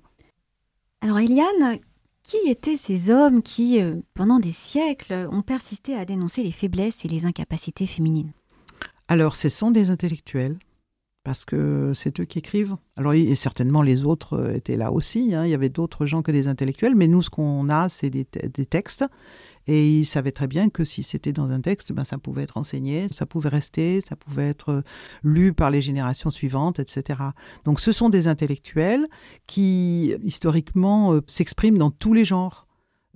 [1.02, 1.80] Alors Eliane,
[2.24, 7.04] qui étaient ces hommes qui, euh, pendant des siècles, ont persisté à dénoncer les faiblesses
[7.06, 8.34] et les incapacités féminines?
[9.08, 10.58] Alors, ce sont des intellectuels,
[11.30, 12.76] parce que c'est eux qui écrivent.
[12.98, 15.46] Alors, et certainement les autres euh, étaient là aussi, hein.
[15.46, 18.26] il y avait d'autres gens que des intellectuels, mais nous, ce qu'on a, c'est des,
[18.52, 19.06] des textes
[19.68, 22.58] et il savait très bien que si c'était dans un texte, ben, ça pouvait être
[22.58, 24.82] enseigné, ça pouvait rester, ça pouvait être euh,
[25.24, 27.20] lu par les générations suivantes, etc.
[27.64, 29.06] Donc ce sont des intellectuels
[29.46, 32.66] qui, historiquement, euh, s'expriment dans tous les genres.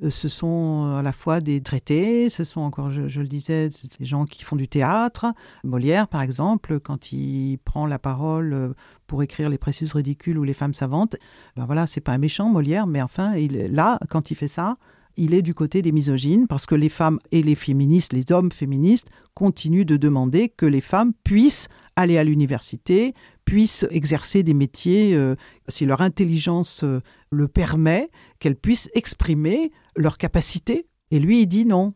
[0.02, 3.70] Euh, ce sont à la fois des traités, ce sont encore, je, le disais,
[4.00, 5.28] des gens qui font du théâtre.
[5.64, 8.74] Molière, par exemple, quand il prend la parole
[9.06, 11.16] pour écrire Les Précieuses ridicules ou Les femmes savantes,
[11.56, 14.78] ben voilà, c'est pas un méchant Molière, mais enfin, il, là, quand il fait ça,
[15.16, 18.52] il est du côté des misogynes parce que les femmes et les féministes, les hommes
[18.52, 23.14] féministes, continuent de demander que les femmes puissent aller à l'université,
[23.46, 25.36] puissent exercer des métiers, euh,
[25.68, 30.88] si leur intelligence euh, le permet, qu'elles puissent exprimer leur capacité.
[31.12, 31.94] Et lui, il dit non.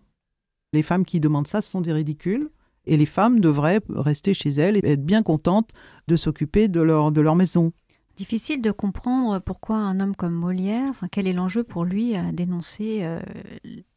[0.73, 2.49] Les femmes qui demandent ça sont des ridicules.
[2.85, 5.71] Et les femmes devraient rester chez elles et être bien contentes
[6.07, 7.73] de s'occuper de leur, de leur maison.
[8.15, 12.99] Difficile de comprendre pourquoi un homme comme Molière, quel est l'enjeu pour lui à dénoncer
[13.01, 13.19] euh,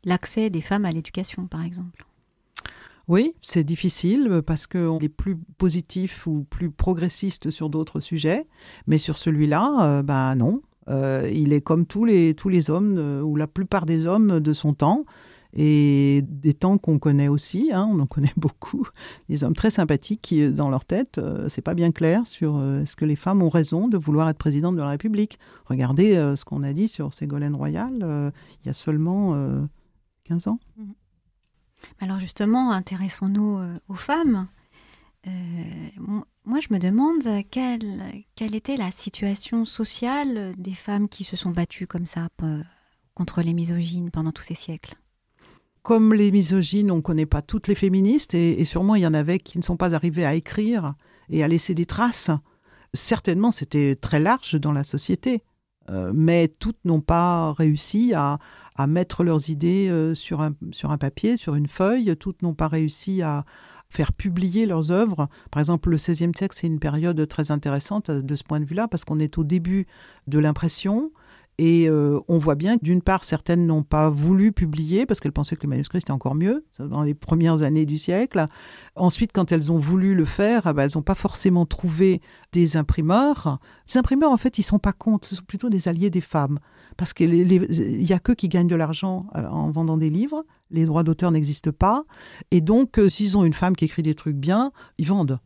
[0.05, 2.05] l'accès des femmes à l'éducation, par exemple.
[3.11, 8.47] Oui, c'est difficile parce qu'on est plus positif ou plus progressiste sur d'autres sujets,
[8.87, 10.63] mais sur celui-là, ben non.
[10.89, 14.53] Euh, il est comme tous les, tous les hommes, ou la plupart des hommes de
[14.53, 15.05] son temps
[15.53, 18.87] et des temps qu'on connaît aussi, hein, on en connaît beaucoup,
[19.29, 22.83] des hommes très sympathiques qui, dans leur tête, euh, c'est pas bien clair sur euh,
[22.83, 25.39] est-ce que les femmes ont raison de vouloir être présidente de la République?
[25.67, 28.33] Regardez euh, ce qu'on a dit sur Ségolène Royal
[28.63, 29.35] il y a seulement
[30.25, 30.61] 15 ans.
[30.79, 30.95] Mhm.
[32.01, 34.49] Alors justement, intéressons-nous aux femmes.
[35.27, 38.03] moi, je me demande quelle,
[38.35, 42.29] quelle était la situation sociale des femmes qui se sont battues comme ça
[43.15, 44.95] contre les misogynes pendant tous ces siècles?
[45.83, 49.15] Comme les misogynes, on ne connaît pas toutes les féministes, et, sûrement il y en
[49.15, 50.95] avait qui ne sont pas arrivées à écrire
[51.31, 52.31] et à laisser des traces.
[52.93, 55.43] Certainement, c'était très large dans la société,
[55.89, 58.39] euh, mais toutes n'ont pas réussi à,
[58.87, 62.69] mettre leurs idées euh, sur, un, sur un papier, sur une feuille, toutes n'ont pas
[62.69, 63.45] réussi à
[63.89, 65.29] faire publier leurs œuvres.
[65.51, 68.89] Par exemple, le XVIe siècle, c'est une période très intéressante de ce point de vue-là,
[68.89, 69.87] parce qu'on est au début
[70.29, 71.11] de l'impression,
[71.63, 75.31] Et euh, on voit bien que d'une part, certaines n'ont pas voulu publier parce qu'elles
[75.31, 78.47] pensaient que le manuscrit c'était encore mieux dans les premières années du siècle.
[78.97, 82.79] Ensuite, quand elles ont voulu le faire, ah ben, elles n'ont pas forcément trouvé des
[82.79, 83.59] imprimeurs.
[83.91, 86.61] Les imprimeurs, en fait, ils sont pas contre, ce sont plutôt des alliés des femmes
[86.97, 90.47] parce qu'il n'y a que qui gagnent de l'argent euh, en vendant des livres.
[90.71, 92.05] Les droits d'auteur n'existent pas.
[92.53, 95.39] Et donc, euh, s'ils ont une femme qui écrit des trucs bien, ils vendent.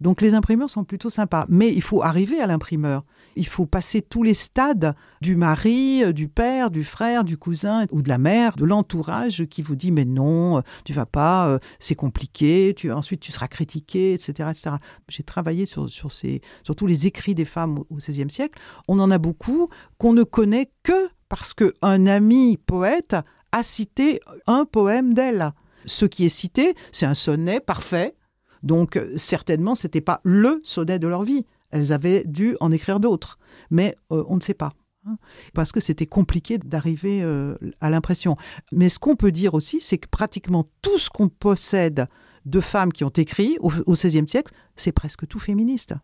[0.00, 1.46] Donc les imprimeurs sont plutôt sympas.
[1.48, 3.04] Mais il faut arriver à l'imprimeur.
[3.36, 7.86] Il faut passer tous les stades du mari, euh, du père, du frère, du cousin
[7.90, 11.48] ou de la mère, de l'entourage qui vous dit mais non, euh, tu vas pas,
[11.48, 14.50] euh, c'est compliqué, tu, ensuite tu seras critiqué, etc.
[14.50, 14.76] etc.
[15.08, 18.58] J'ai travaillé sur, sur, ces, sur tous les écrits des femmes au XVIe siècle.
[18.88, 23.16] On en a beaucoup qu'on ne connaît que parce qu'un ami poète
[23.52, 25.52] a cité un poème d'elle.
[25.86, 28.14] Ce qui est cité, c'est un sonnet parfait
[28.62, 31.46] donc euh, certainement, ce n'était pas le sonnet de leur vie.
[31.70, 33.38] Elles avaient dû en écrire d'autres.
[33.70, 34.72] Mais euh, on ne sait pas.
[35.06, 35.16] Hein,
[35.54, 38.36] parce que c'était compliqué d'arriver euh, à l'impression.
[38.72, 42.06] Mais ce qu'on peut dire aussi, c'est que pratiquement tout ce qu'on possède
[42.44, 45.94] de femmes qui ont écrit au XVIe siècle, c'est presque tout féministe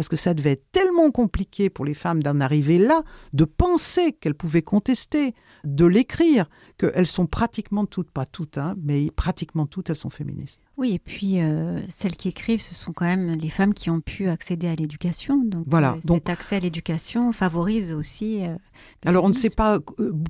[0.00, 3.02] parce que ça devait être tellement compliqué pour les femmes d'en arriver là,
[3.34, 6.46] de penser qu'elles pouvaient contester, de l'écrire,
[6.78, 10.62] qu'elles sont pratiquement toutes, pas toutes, hein, mais pratiquement toutes, elles sont féministes.
[10.78, 14.00] Oui, et puis euh, celles qui écrivent, ce sont quand même les femmes qui ont
[14.00, 15.36] pu accéder à l'éducation.
[15.44, 18.46] Donc, voilà, euh, cet accès à l'éducation favorise aussi.
[18.46, 18.56] Euh,
[19.04, 19.80] Alors, on ne sait pas,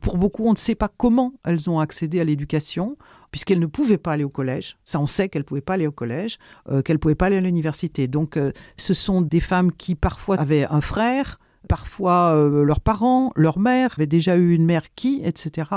[0.02, 2.96] pour beaucoup, on ne sait pas comment elles ont accédé à l'éducation
[3.30, 4.76] puisqu'elles ne pouvaient pas aller au collège.
[4.84, 6.38] Ça, on sait qu'elles ne pouvaient pas aller au collège,
[6.84, 8.08] qu'elles ne pouvaient pas aller à l'université.
[8.08, 8.38] Donc,
[8.76, 13.94] ce sont des femmes qui parfois avaient un frère, parfois euh, leurs parents, leur mère
[13.96, 15.68] avaient déjà eu une mère qui, etc.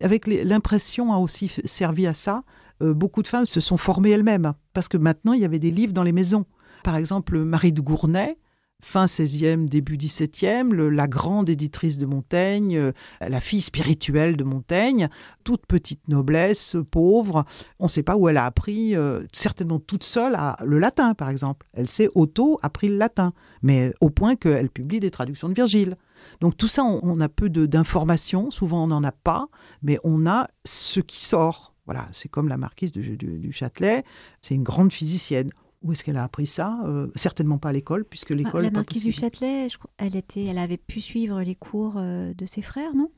[0.00, 2.42] Avec l'impression a aussi servi à ça.
[2.82, 5.70] Euh, beaucoup de femmes se sont formées elles-mêmes parce que maintenant il y avait des
[5.70, 6.46] livres dans les maisons.
[6.84, 8.38] Par exemple, Marie de Gournay,
[8.80, 15.08] fin 16e, début 17e, la grande éditrice de Montaigne, euh, la fille spirituelle de Montaigne,
[15.44, 17.44] toute petite noblesse, pauvre.
[17.80, 21.28] On ne sait pas où elle a appris, euh, certainement toute seule, le latin, par
[21.28, 21.66] exemple.
[21.72, 25.96] Elle s'est auto-appris le latin, mais au point qu'elle publie des traductions de Virgile.
[26.40, 29.48] Donc tout ça, on, a peu d'informations, souvent on n'en a pas,
[29.82, 31.74] mais on a ce qui sort.
[31.86, 34.04] Voilà, c'est comme la marquise du Châtelet,
[34.40, 35.50] c'est une grande physicienne.
[35.82, 36.78] Où est-ce qu'elle a appris ça?
[36.86, 38.64] Euh, Certainement pas à l'école, puisque l'école.
[38.64, 39.68] la marquise du Châtelet,
[39.98, 43.10] elle était, elle avait pu suivre les cours euh, de ses frères, non?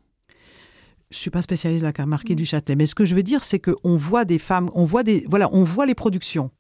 [1.11, 3.43] Je suis pas spécialiste de la marquise du Châtelet, mais ce que je veux dire,
[3.45, 6.51] c'est qu'on voit des femmes, on voit des, voilà, on voit les productions,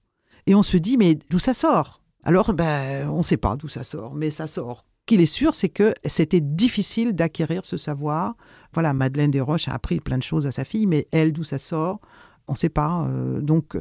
[0.46, 2.00] et on se dit, mais d'où ça sort?
[2.24, 4.84] Alors, ben, on ne sait pas d'où ça sort, mais ça sort.
[5.06, 8.34] Qu'il est sûr, c'est que c'était difficile d'acquérir ce savoir.
[8.72, 11.58] Voilà, Madeleine Desroches a appris plein de choses à sa fille, mais elle, d'où ça
[11.58, 12.00] sort?
[12.46, 13.06] On ne sait pas.
[13.08, 13.76] Euh, donc,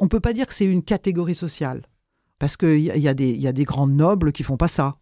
[0.00, 1.82] on ne peut pas dire que c'est une catégorie sociale,
[2.38, 3.14] parce qu'il y, y, a
[3.52, 4.96] des grands nobles qui font pas ça,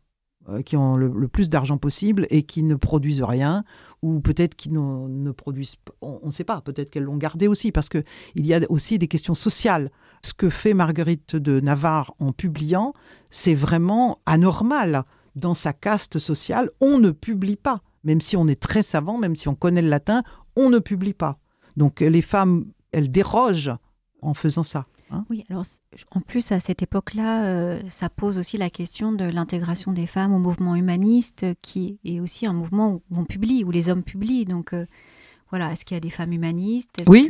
[0.49, 3.62] euh, qui ont le, plus d'argent possible et qui ne produisent rien,
[4.03, 7.88] ou peut-être qui ne, produisent, on ne sait pas, peut-être qu'elles l'ont gardé aussi, parce
[7.88, 8.03] qu'il
[8.34, 9.88] y a aussi des questions sociales.
[10.24, 12.93] Ce que fait Marguerite de Navarre en publiant,
[13.30, 15.05] c'est vraiment anormal.
[15.36, 17.80] Dans sa caste sociale, on ne publie pas.
[18.03, 20.24] Même si on est très savant, même si on connaît le latin,
[20.57, 21.38] on ne publie pas.
[21.76, 23.70] Donc les femmes, elles dérogent
[24.23, 24.87] en faisant ça.
[25.11, 25.27] Hein.
[25.29, 25.64] oui, alors
[26.12, 30.33] en plus à cette époque-là, euh, ça pose aussi la question de l'intégration des femmes
[30.33, 34.47] au mouvement humaniste, qui est aussi un mouvement où on publie, où les hommes publient.
[34.47, 34.87] Donc euh,
[35.51, 37.03] voilà, est-ce qu'il y a des femmes humanistes?
[37.07, 37.29] Oui.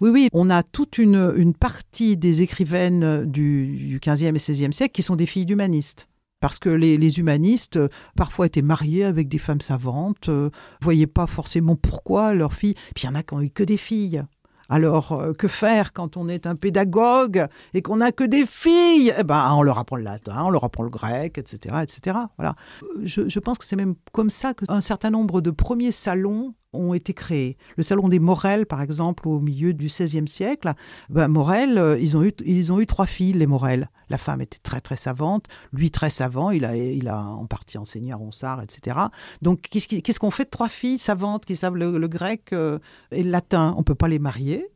[0.00, 4.92] Oui, oui, on a toute une, une partie des écrivaines du, 15e et 16e siècle
[4.92, 6.08] qui sont des filles d'humanistes.
[6.40, 11.08] Parce que les, les, humanistes, euh, parfois, étaient mariés avec des femmes savantes, ne voyaient
[11.08, 12.74] pas forcément pourquoi leurs filles.
[12.94, 14.22] Puis il y en a qui n'ont eu que des filles.
[14.68, 19.14] Alors, euh, que faire quand on est un pédagogue et qu'on n'a que des filles?
[19.18, 21.76] Eh ben, On leur apprend le latin, on leur apprend le grec, etc.
[21.82, 22.18] etc.
[22.36, 22.54] Voilà.
[23.02, 26.94] Je, je pense que c'est même comme ça qu'un certain nombre de premiers salons ont
[26.94, 27.56] été créés.
[27.76, 30.72] Le salon des Morel, par exemple, au milieu du XVIe siècle,
[31.08, 33.90] ben, Morel, euh, ils ont, eu, ils ont eu trois filles, les Morel.
[34.10, 37.78] La femme était très très savante, lui très savant, il a, il a en partie
[37.78, 38.96] enseigné à Ronsard, etc.
[39.42, 42.78] Donc qu'est-ce qu'on fait de trois filles savantes qui savent le, grec euh,
[43.10, 43.74] et le latin?
[43.76, 44.70] On peut pas les marier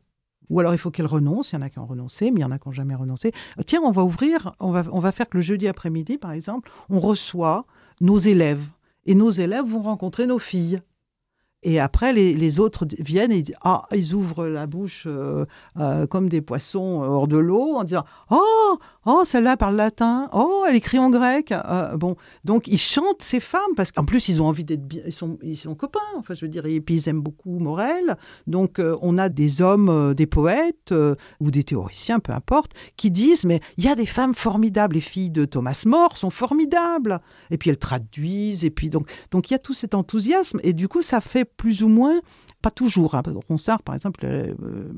[0.49, 2.43] ou alors il faut qu'elles renoncent, il y en a qui ont renoncé, mais il
[2.43, 3.31] y en a qui n'ont jamais renoncé.
[3.65, 6.69] Tiens, on va ouvrir, on va, on va faire que le jeudi après-midi, par exemple,
[6.89, 7.65] on reçoit
[8.01, 8.67] nos élèves.
[9.05, 10.79] Et nos élèves vont rencontrer nos filles.
[11.63, 15.45] Et après, les, autres viennent et ah, ils ouvrent la bouche euh,
[15.79, 20.29] euh, comme des poissons hors de l'eau en disant Oh, oh celle-là parle latin.
[20.33, 21.51] Oh, elle écrit en grec.
[21.51, 25.01] Euh, bon, donc ils chantent ces femmes parce qu'en plus ils ont envie d'être bien.
[25.05, 25.99] Ils sont, ils sont copains.
[26.17, 28.17] Enfin, je veux dire, et puis ils aiment beaucoup Morel.
[28.45, 30.93] Donc on a des hommes, des poètes
[31.39, 34.95] ou des théoriciens, peu importe, qui disent Mais il y a des femmes formidables.
[34.95, 37.21] Les filles de Thomas More sont formidables.
[37.51, 38.65] Et puis elles traduisent.
[38.65, 40.59] Et puis donc, donc il y a tout cet enthousiasme.
[40.63, 42.21] Et du coup, ça fait plus ou moins,
[42.61, 43.15] pas toujours.
[43.15, 43.23] Hein.
[43.47, 44.53] Ronsard, par exemple, euh,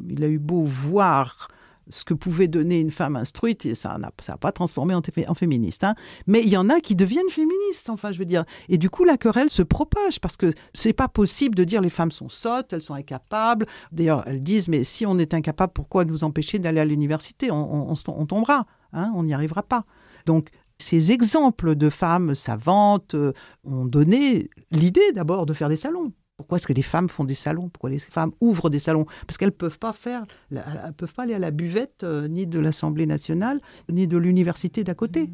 [0.09, 1.49] il a eu beau voir
[1.89, 5.01] ce que pouvait donner une femme instruite, et ça n'a pas transformé en,
[5.33, 5.83] féministe.
[5.83, 5.95] Hein.
[6.27, 8.43] Mais il y en a qui deviennent féministes, enfin, je veux dire.
[8.69, 11.89] Et du coup, la querelle se propage, parce que c'est pas possible de dire les
[11.89, 13.67] femmes sont sottes, elles sont incapables.
[13.91, 17.51] D'ailleurs, elles disent, mais si on est incapable, pourquoi nous empêcher d'aller à l'université?
[17.51, 17.93] On,
[18.27, 19.85] tombera, hein, on n'y arrivera pas.
[20.25, 23.31] Donc, ces exemples de femmes savantes euh,
[23.63, 26.11] ont donné l'idée d'abord de faire des salons.
[26.37, 27.69] Pourquoi est-ce que les femmes font des salons?
[27.69, 29.05] Pourquoi les femmes ouvrent des salons?
[29.25, 33.05] Parce qu'elles ne peuvent pas peuvent pas aller à la buvette euh, ni de l'Assemblée
[33.05, 35.29] nationale ni de l'université d'à côté.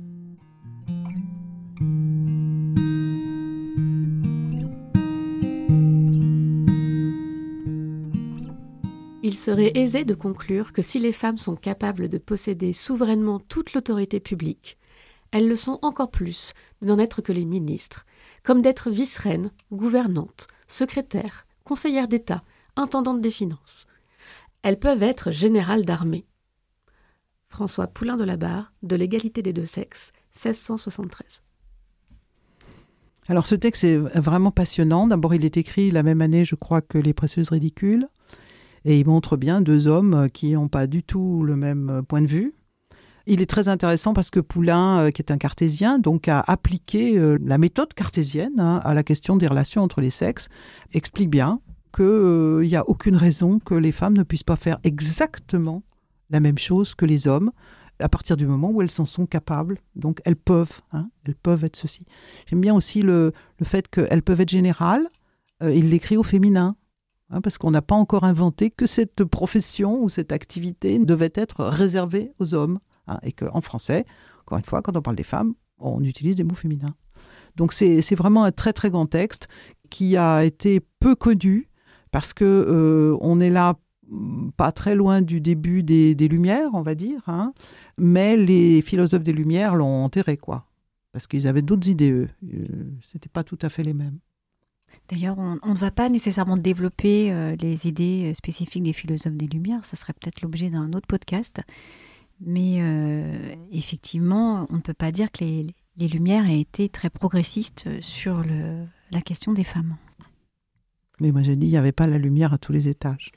[9.24, 13.74] Il serait aisé de conclure que si les femmes sont capables de posséder souverainement toute
[13.74, 14.78] l'autorité publique,
[15.32, 18.06] elles le sont encore plus de n'en être que les ministres,
[18.43, 22.44] comme d'être vice-reines, gouvernantes, secrétaire, conseillère d'État,
[22.76, 23.88] intendante des finances.
[24.64, 26.26] Elles peuvent être générales d'armée.
[27.50, 31.44] François Poulain de la Barre, de l'égalité des deux sexes, 1673.
[33.28, 35.08] Alors ce texte est vraiment passionnant.
[35.08, 38.08] D'abord, il est écrit la même année, je crois, que Les Précieuses Ridicules.
[38.84, 42.28] Et il montre bien deux hommes qui n'ont pas du tout le même point de
[42.28, 42.56] vue,
[43.28, 47.18] il est très intéressant parce que Poulain, euh, qui est un cartésien, donc a appliqué
[47.18, 50.50] euh, la méthode cartésienne hein, à la question des relations entre les sexes,
[50.94, 51.60] explique bien
[51.94, 55.84] qu'il euh, n'y a aucune raison que les femmes ne puissent pas faire exactement
[56.30, 57.52] la même chose que les hommes
[58.00, 59.78] à partir du moment où elles s'en sont capables.
[59.96, 62.06] Donc elles peuvent, hein, elles peuvent être ceci.
[62.48, 65.08] J'aime bien aussi le, fait qu'elles peuvent être générales.
[65.62, 66.76] il l'écrit au féminin.
[67.32, 71.64] Hein, parce qu'on n'a pas encore inventé que cette profession ou cette activité devait être
[71.64, 72.80] réservée aux hommes.
[73.08, 74.06] Hein, et qu'en français,
[74.41, 76.95] encore une fois, quand on parle des femmes, on utilise des mots féminins.
[77.56, 79.47] Donc c'est vraiment un très très grand texte
[79.89, 81.70] qui a été peu connu
[82.12, 83.78] parce que euh, on est là
[84.08, 87.54] mm, pas très loin du début des, Lumières, on va dire, hein,
[87.97, 90.66] mais les philosophes des Lumières l'ont enterré, quoi,
[91.12, 92.30] parce qu'ils avaient d'autres idées, eux.
[92.54, 92.66] Euh,
[93.02, 94.20] c'était pas tout à fait les mêmes.
[95.10, 99.86] D'ailleurs, on, ne va pas nécessairement développer euh, les idées spécifiques des philosophes des Lumières,
[99.86, 101.62] ça serait peut-être l'objet d'un autre podcast.
[102.44, 105.68] Mais euh, effectivement, on ne peut pas dire que les,
[105.98, 108.44] Lumières aient été très progressistes sur
[109.12, 109.98] la question des femmes.
[111.20, 113.32] Mais moi j'ai dit, il n'y avait pas la lumière à tous les étages.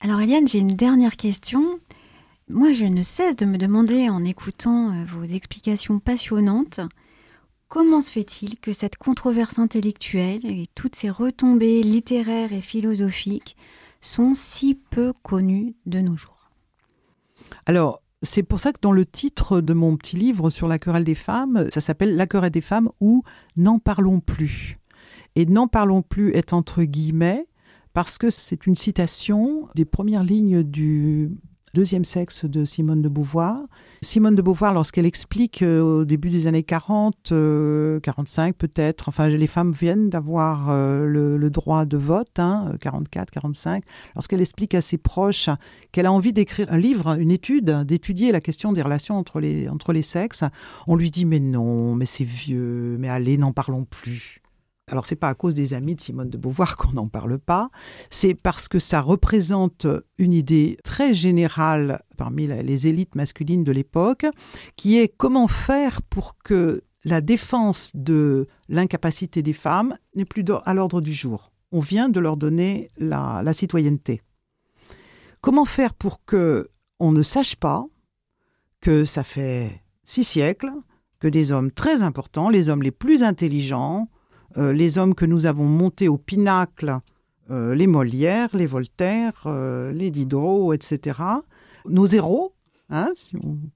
[0.00, 1.78] Alors Eliane, j'ai une dernière question.
[2.48, 6.80] Moi, je ne cesse de me demander, en écoutant euh, vos explications passionnantes,
[7.68, 13.56] comment se fait-il que cette controverse intellectuelle et toutes ces retombées littéraires et philosophiques
[14.00, 16.39] sont si peu connues de nos jours?
[17.66, 21.04] Alors, c'est pour ça que dans le titre de mon petit livre sur la querelle
[21.04, 23.22] des femmes, ça s'appelle La querelle des femmes ou
[23.56, 24.76] N'en parlons plus.
[25.36, 27.46] Et N'en parlons plus est entre guillemets
[27.92, 31.30] parce que c'est une citation des premières lignes du
[31.72, 33.60] Deuxième sexe de Simone de Beauvoir.
[34.02, 39.28] Simone de Beauvoir, lorsqu'elle explique euh, au début des années 40, 45 euh, peut-être, enfin
[39.28, 43.84] les femmes viennent d'avoir euh, le, droit de vote, 44, hein, 45,
[44.16, 45.48] lorsqu'elle explique à ses proches
[45.92, 49.68] qu'elle a envie d'écrire un livre, une étude, d'étudier la question des relations entre les,
[49.68, 50.42] entre les sexes,
[50.88, 54.39] on lui dit mais non, mais c'est vieux, mais allez, n'en parlons plus
[54.90, 57.70] alors c'est pas à cause des amis de Simone de Beauvoir qu'on n'en parle pas,
[58.10, 59.86] c'est parce que ça représente
[60.18, 64.26] une idée très générale parmi les élites masculines de l'époque,
[64.76, 70.74] qui est comment faire pour que la défense de l'incapacité des femmes n'est plus à
[70.74, 71.52] l'ordre du jour.
[71.72, 74.20] On vient de leur donner la, la citoyenneté.
[75.40, 76.68] Comment faire pour que
[76.98, 77.86] on ne sache pas
[78.80, 80.72] que ça fait six siècles
[81.20, 84.08] que des hommes très importants, les hommes les plus intelligents,
[84.56, 86.98] euh, les hommes que nous avons montés au pinacle,
[87.50, 91.18] euh, les Molières, les Voltaire, euh, les Diderot, etc.,
[91.88, 92.54] nos héros,
[92.90, 93.12] hein,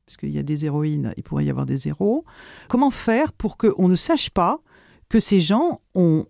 [0.07, 2.25] puisqu'il y a des héroïnes, il pourrait y avoir des héros,
[2.69, 4.61] comment faire pour qu'on ne sache pas
[5.09, 6.27] que ces gens ont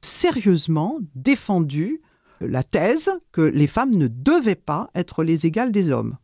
[0.00, 2.00] sérieusement défendu
[2.40, 6.16] la thèse que les femmes ne devaient pas être les égales des hommes?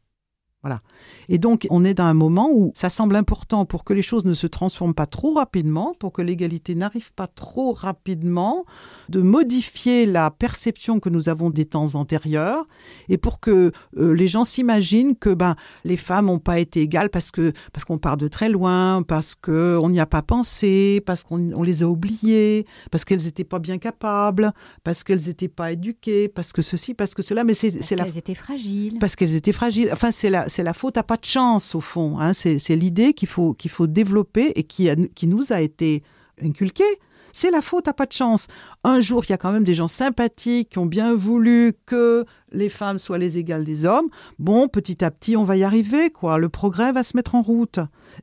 [0.62, 0.82] Voilà.
[1.30, 4.26] Et donc, on est dans un moment où ça semble important pour que les choses
[4.26, 8.66] ne se transforment pas trop rapidement, pour que l'égalité n'arrive pas trop rapidement,
[9.08, 12.66] de modifier la perception que nous avons des temps antérieurs,
[13.08, 17.08] et pour que euh, les gens s'imaginent que ben, les femmes n'ont pas été égales
[17.08, 21.24] parce que parce qu'on part de très loin, parce qu'on n'y a pas pensé, parce
[21.24, 24.52] qu'on les a oubliées, parce qu'elles n'étaient pas bien capables,
[24.84, 27.44] parce qu'elles n'étaient pas éduquées, parce que ceci, parce que cela.
[27.44, 28.04] Mais c'est la...
[28.04, 28.98] qu'elles étaient fragiles.
[29.00, 29.88] Parce qu'elles étaient fragiles.
[29.90, 32.18] Enfin, c'est la c'est la faute à pas de chance au fond.
[32.18, 32.32] Hein.
[32.32, 36.02] C'est l'idée qu'il faut, faut développer et qui, qui nous a été
[36.42, 36.98] inculquée.
[37.32, 38.48] C'est la faute à pas de chance.
[38.84, 42.24] Un jour, il y a quand même des gens sympathiques qui ont bien voulu que
[42.52, 44.08] les femmes soient les égales des hommes.
[44.38, 46.38] Bon, petit à petit, on va y arriver, quoi.
[46.38, 47.78] Le progrès va se mettre en route.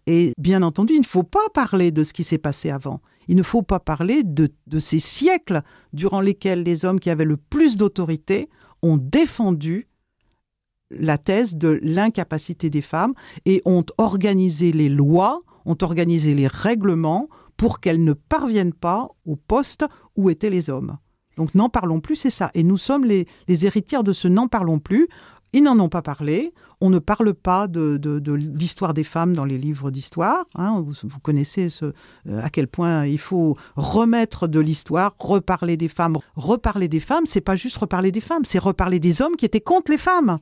[0.08, 3.02] Et bien entendu, il ne faut pas parler de ce qui s'est passé avant.
[3.30, 5.62] Il ne faut pas parler de, de ces siècles
[5.94, 8.50] durant lesquels les hommes qui avaient le plus d'autorité
[8.82, 9.88] ont défendu
[10.92, 13.14] la thèse de l'incapacité des femmes
[13.46, 17.28] et ont organisé les lois, ont organisé les règlements
[17.58, 19.86] pour qu'elles ne parviennent pas au poste
[20.16, 20.98] où étaient les hommes.
[21.36, 22.52] Donc n'en parlons plus, c'est ça.
[22.54, 25.08] Et nous sommes les, héritières de ce n'en parlons plus.
[25.54, 26.54] Ils n'en ont pas parlé.
[26.82, 28.00] On ne parle pas de,
[28.34, 30.46] l'histoire des femmes dans les livres d'histoire.
[30.56, 30.84] Hein.
[30.86, 31.92] Vous, connaissez euh,
[32.42, 36.18] à quel point il faut remettre de l'histoire, reparler des femmes.
[36.36, 39.62] Reparler des femmes, c'est pas juste reparler des femmes, c'est reparler des hommes qui étaient
[39.62, 40.38] contre les femmes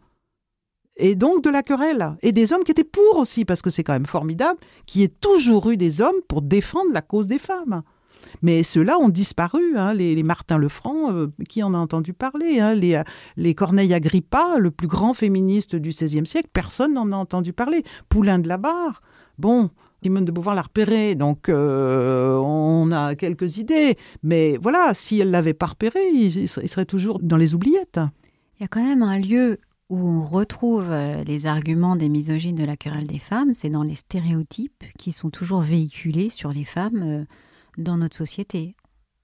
[0.97, 3.83] et donc de la querelle, et des hommes qui étaient pour aussi, parce que c'est
[3.83, 7.39] quand même formidable qu'il y ait toujours eu des hommes pour défendre la cause des
[7.39, 7.83] femmes.
[8.41, 12.73] Mais ceux-là ont disparu, hein, les, Martin Lefranc, euh, qui en a entendu parler, hein,
[12.73, 13.01] les,
[13.37, 17.83] les Corneille Agrippa, le plus grand féministe du XVIe siècle, personne n'en a entendu parler.
[18.09, 19.01] Poulain de la Barre,
[19.37, 19.69] bon,
[20.05, 23.97] Simone de Beauvoir l'a repéré, donc euh, on a quelques idées.
[24.21, 27.99] Mais voilà, si elle l'avait pas repéré, il serait toujours dans les oubliettes.
[28.59, 29.57] Il y a quand même un lieu
[29.89, 33.83] où on retrouve euh, les arguments des misogynes de la querelle des femmes, c'est dans
[33.83, 37.25] les stéréotypes qui sont toujours véhiculés sur les femmes euh,
[37.77, 38.75] dans notre société.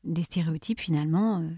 [0.03, 1.49] Les stéréotypes, finalement, euh,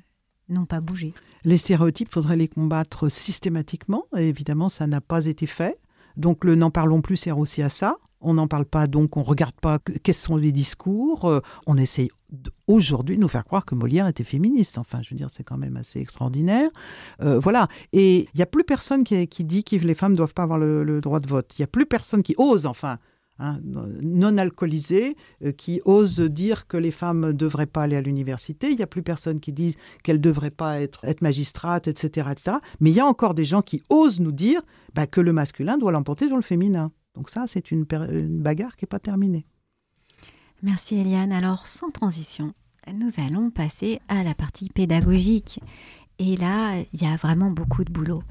[0.49, 1.13] n'ont pas bougé.
[1.43, 5.79] Les stéréotypes, faudrait les combattre systématiquement, et évidemment, ça n'a pas été fait.
[6.15, 7.97] Donc le n'en parlons plus sert aussi à ça.
[8.23, 11.41] On n'en parle pas, donc on regarde pas quels sont les discours.
[11.67, 12.09] on essaye
[12.67, 14.77] aujourd'hui nous faire croire que Molière était féministe.
[14.77, 16.69] Enfin, je veux dire, c'est quand même assez extraordinaire.
[17.21, 17.67] Euh, voilà.
[17.91, 20.59] Et il n'y a plus personne qui, dit que les femmes ne doivent pas avoir
[20.59, 21.53] le, droit de vote.
[21.57, 22.97] Il n'y a plus personne qui ose, enfin,
[23.39, 28.01] hein, non alcoolisé, euh, qui ose dire que les femmes ne devraient pas aller à
[28.01, 28.69] l'université.
[28.69, 32.27] Il n'y a plus personne qui dise qu'elles ne devraient pas être, être magistrates, etc.,
[32.31, 32.57] etc.
[32.79, 34.61] Mais il y a encore des gens qui osent nous dire
[34.93, 36.91] bah, que le masculin doit l'emporter sur le féminin.
[37.15, 39.45] Donc ça, c'est une, une bagarre qui n'est pas terminée.
[40.61, 41.31] Merci Eliane.
[41.31, 42.53] Alors sans transition,
[42.91, 45.59] nous allons passer à la partie pédagogique.
[46.19, 48.23] Et là, il y a vraiment beaucoup de boulot.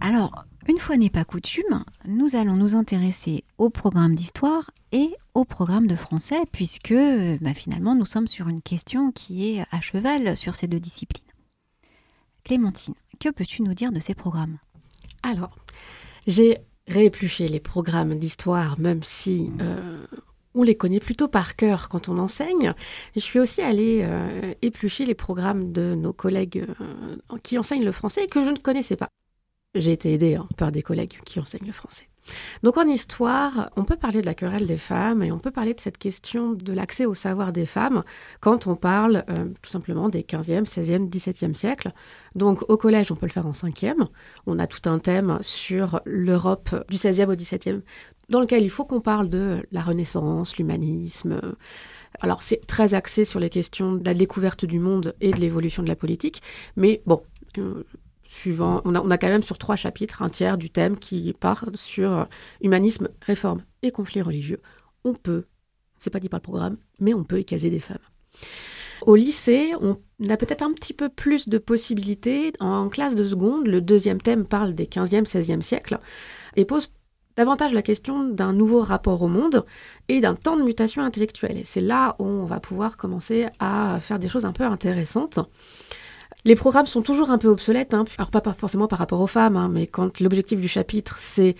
[0.00, 5.44] Alors, une fois n'est pas coutume, nous allons nous intéresser au programme d'histoire et au
[5.44, 6.94] programme de français, puisque
[7.40, 11.24] bah, finalement nous sommes sur une question qui est à cheval sur ces deux disciplines.
[12.44, 14.58] Clémentine, que peux-tu nous dire de ces programmes?
[15.22, 15.56] Alors,
[16.26, 16.58] j'ai
[16.88, 20.04] réépluché les programmes d'histoire, même si euh,
[20.54, 22.72] on les connaît plutôt par cœur quand on enseigne.
[23.14, 27.92] je suis aussi allée euh, éplucher les programmes de nos collègues euh, qui enseignent le
[27.92, 29.08] français et que je ne connaissais pas.
[29.74, 32.07] J'ai été aidée hein, par des collègues qui enseignent le français.
[32.62, 35.74] Donc en histoire, on peut parler de la querelle des femmes et on peut parler
[35.74, 38.02] de cette question de l'accès au savoir des femmes
[38.40, 41.92] quand on parle euh, tout simplement des 15e, 16e, 17e siècles.
[42.34, 44.06] Donc au collège, on peut le faire en 5e.
[44.46, 47.80] On a tout un thème sur l'Europe du 16e au 17e
[48.28, 51.40] dans lequel il faut qu'on parle de la Renaissance, l'humanisme.
[52.20, 55.82] Alors c'est très axé sur les questions de la découverte du monde et de l'évolution
[55.82, 56.42] de la politique,
[56.76, 57.22] mais bon,
[57.58, 57.84] euh,
[58.28, 61.32] suivant, on a, on a, quand même sur trois chapitres un tiers du thème qui
[61.32, 62.28] part sur
[62.60, 64.60] humanisme, réforme et conflits religieux.
[65.04, 65.46] On peut,
[65.98, 67.98] c'est pas dit par le programme, mais on peut y caser des femmes.
[69.02, 69.96] Au lycée, on
[70.28, 72.52] a peut-être un petit peu plus de possibilités.
[72.60, 75.98] En classe de seconde, le deuxième thème parle des 15e, 16e siècles
[76.56, 76.92] et pose
[77.36, 79.64] davantage la question d'un nouveau rapport au monde
[80.08, 81.56] et d'un temps de mutation intellectuelle.
[81.56, 85.38] Et c'est là où on va pouvoir commencer à faire des choses un peu intéressantes.
[86.44, 88.04] Les programmes sont toujours un peu obsolètes, hein.
[88.16, 91.56] alors pas, forcément par rapport aux femmes, hein, mais quand l'objectif du chapitre, c'est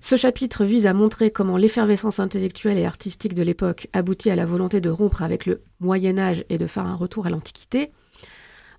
[0.00, 4.44] ce chapitre vise à montrer comment l'effervescence intellectuelle et artistique de l'époque aboutit à la
[4.44, 7.92] volonté de rompre avec le Moyen Âge et de faire un retour à l'Antiquité.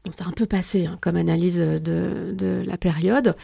[0.03, 3.35] Bon, c'est un peu passé hein, comme analyse de, de la période.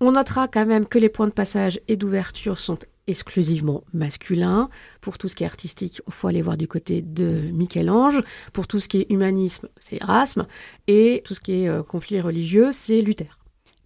[0.00, 2.78] On notera quand même que les points de passage et d'ouverture sont
[3.08, 4.68] exclusivement masculins.
[5.00, 8.20] Pour tout ce qui est artistique, il faut aller voir du côté de Michel-Ange.
[8.52, 10.46] Pour tout ce qui est humanisme, c'est Erasme.
[10.86, 13.38] Et tout ce qui est euh, conflit religieux, c'est Luther.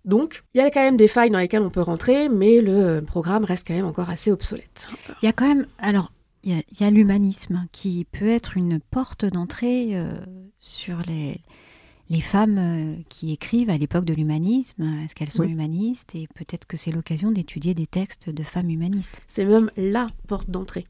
[0.04, 3.00] Donc, il y a quand même des failles dans lesquelles on peut rentrer, mais le
[3.00, 4.88] programme reste quand même encore assez obsolète.
[5.22, 6.12] Il y a quand même, alors,
[6.42, 10.12] il y a, l'humanisme qui peut être une porte d'entrée euh,
[10.58, 11.40] sur les,
[12.12, 14.82] les femmes euh, qui écrivent à l'époque de l'humanisme.
[15.02, 19.22] Est-ce qu'elles sont humanistes Et peut-être que c'est l'occasion d'étudier des textes de femmes humanistes.
[19.26, 20.86] C'est même la porte d'entrée.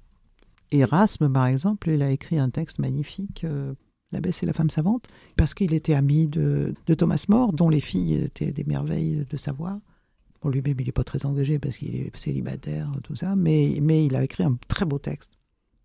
[0.73, 3.45] Erasme, par exemple, il a écrit un texte magnifique.
[3.45, 3.73] Euh,
[4.11, 5.07] la Besse et la femme savante,
[5.37, 9.79] parce qu'il était ami de, Thomas More, dont les filles étaient des merveilles de savoir.
[10.43, 14.05] Bon, lui-même, il n'est pas très engagé parce qu'il est célibataire, tout ça, mais, mais
[14.05, 15.31] il a écrit un très beau texte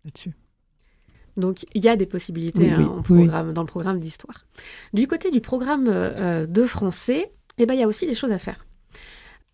[0.04, 0.34] là-dessus.
[1.38, 4.44] Donc il y a des possibilités hein, programme, dans le programme d'histoire.
[4.92, 8.32] Du côté du programme euh, de français, eh ben, il y a aussi des choses
[8.32, 8.66] à faire.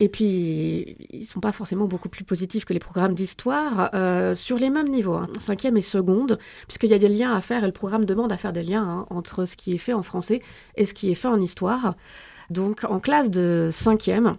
[0.01, 4.35] Et puis, ils ne sont pas forcément beaucoup plus positifs que les programmes d'histoire euh,
[4.35, 7.63] sur les mêmes niveaux, hein, cinquième et seconde, puisqu'il y a des liens à faire
[7.63, 10.03] et le programme demande à faire des liens hein, entre ce qui est fait en
[10.03, 10.43] français
[10.75, 11.95] et ce qui est fait en histoire.
[12.51, 14.35] Donc, en classe de cinquième,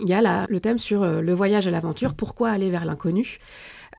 [0.00, 3.38] il y a le thème sur euh, le voyage à l'aventure, pourquoi aller vers l'inconnu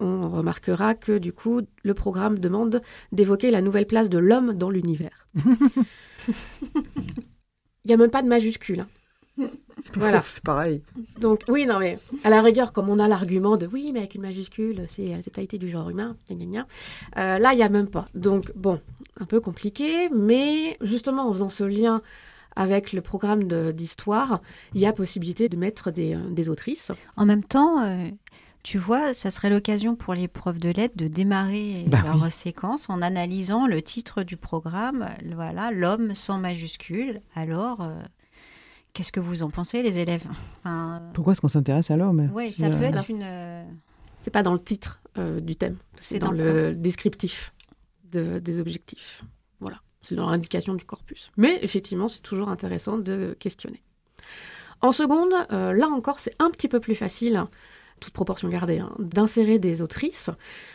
[0.01, 2.81] on remarquera que du coup, le programme demande
[3.11, 5.27] d'évoquer la nouvelle place de l'homme dans l'univers.
[7.83, 8.81] Il n'y a même pas de majuscule.
[8.81, 8.87] Hein.
[9.95, 10.21] Voilà.
[10.21, 10.83] c'est pareil.
[11.19, 14.13] Donc, oui, non, mais à la rigueur, comme on a l'argument de oui, mais avec
[14.15, 18.05] une majuscule, c'est la totalité du genre humain, euh, là, il n'y a même pas.
[18.13, 18.79] Donc, bon,
[19.19, 22.01] un peu compliqué, mais justement, en faisant ce lien
[22.55, 23.43] avec le programme
[23.73, 24.41] d'histoire,
[24.73, 26.91] il y a possibilité de mettre des, euh, autrices.
[27.15, 28.09] En même temps, euh,
[28.63, 32.89] tu vois, ça serait l'occasion pour les profs de lettres de démarrer bah leur séquence
[32.89, 37.21] en analysant le titre du programme, voilà, l'homme sans majuscule.
[37.35, 37.87] Alors,
[38.93, 40.25] Qu'est-ce que vous en pensez, les élèves?
[41.13, 42.29] Pourquoi est-ce qu'on s'intéresse à l'homme?
[42.33, 43.23] Oui, ça peut être une.
[43.23, 43.63] Euh,
[44.17, 47.53] c'est pas dans le titre euh, du thème, c'est dans, le descriptif
[48.03, 49.23] des objectifs.
[49.61, 51.31] Voilà, c'est dans l'indication du corpus.
[51.37, 53.81] Mais effectivement, c'est toujours intéressant de questionner.
[54.81, 57.45] En seconde, euh, là encore, c'est un petit peu plus facile,
[58.01, 60.29] toute proportion gardée, hein, d'insérer des autrices,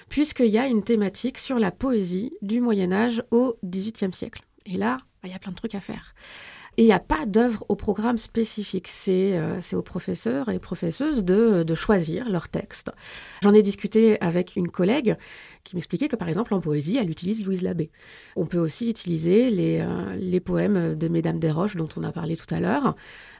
[0.08, 4.42] puisqu'il y a une thématique sur la poésie du Moyen Âge au XVIIIe siècle.
[4.64, 6.14] Et là, bah, il y a plein de trucs à faire.
[6.78, 8.88] Et il n'y a pas d'œuvre au programme spécifique.
[8.88, 12.90] C'est euh, aux professeurs et professeuses de, choisir leur texte.
[13.42, 15.16] J'en ai discuté avec une collègue
[15.64, 17.90] qui m'expliquait que, par exemple, en poésie, elle utilise Louise Labbé.
[18.36, 22.12] On peut aussi utiliser les, euh, les poèmes de Mesdames des Roches, dont on a
[22.12, 22.94] parlé tout à l'heure.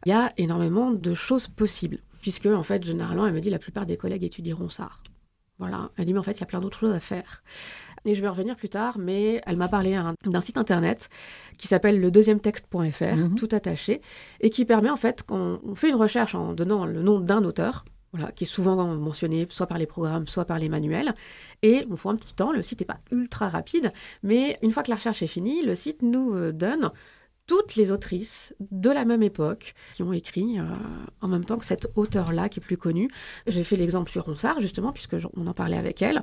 [0.06, 3.60] Il y a énormément de choses possibles, puisque, en fait, généralement, elle me dit la
[3.60, 4.90] plupart des collègues étudieront ça.
[5.60, 5.90] Voilà.
[5.96, 7.44] Elle dit, mais en fait, il y a plein d'autres choses à faire
[8.04, 11.08] et je vais revenir plus tard, mais elle m'a parlé d'un site internet
[11.56, 13.36] qui s'appelle le deuxième texte.fr, mhm.
[13.36, 14.00] tout attaché,
[14.40, 17.44] et qui permet en fait, quand on fait une recherche en donnant le nom d'un
[17.44, 21.14] auteur, voilà, qui est souvent mentionné soit par les programmes, soit par les manuels.
[21.62, 23.92] Et on faut un petit temps, le site n'est pas ultra rapide,
[24.24, 26.90] mais une fois que la recherche est finie, le site nous euh, donne
[27.46, 30.64] toutes les autrices de la même époque qui ont écrit euh,
[31.20, 33.08] en même temps que cette auteure-là qui est plus connue.
[33.46, 36.22] J'ai fait l'exemple sur Ronsard, justement, puisque on en parlait avec elle.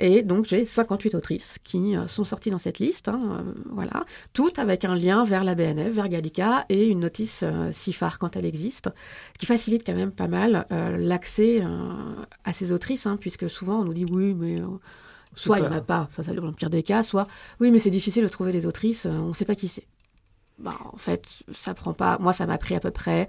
[0.00, 3.08] Et donc, j'ai 58 autrices qui euh, sont sorties dans cette liste.
[3.08, 4.04] Hein, euh, voilà.
[4.32, 8.44] Toutes avec un lien vers la BNF, vers Gallica et une notice CIFAR quand elle
[8.44, 8.88] existe,
[9.34, 11.62] ce qui facilite quand même pas mal l'accès
[12.44, 14.56] à ces autrices, hein, puisque souvent on nous dit oui, mais.
[15.36, 17.26] Soit il n'y en a pas, ça, ça dans le pire des cas, soit
[17.58, 19.84] oui, mais c'est difficile de trouver des autrices, on ne sait pas qui c'est.
[20.58, 22.18] Bah, en fait, ça prend pas.
[22.18, 23.28] Moi, ça m'a pris à peu près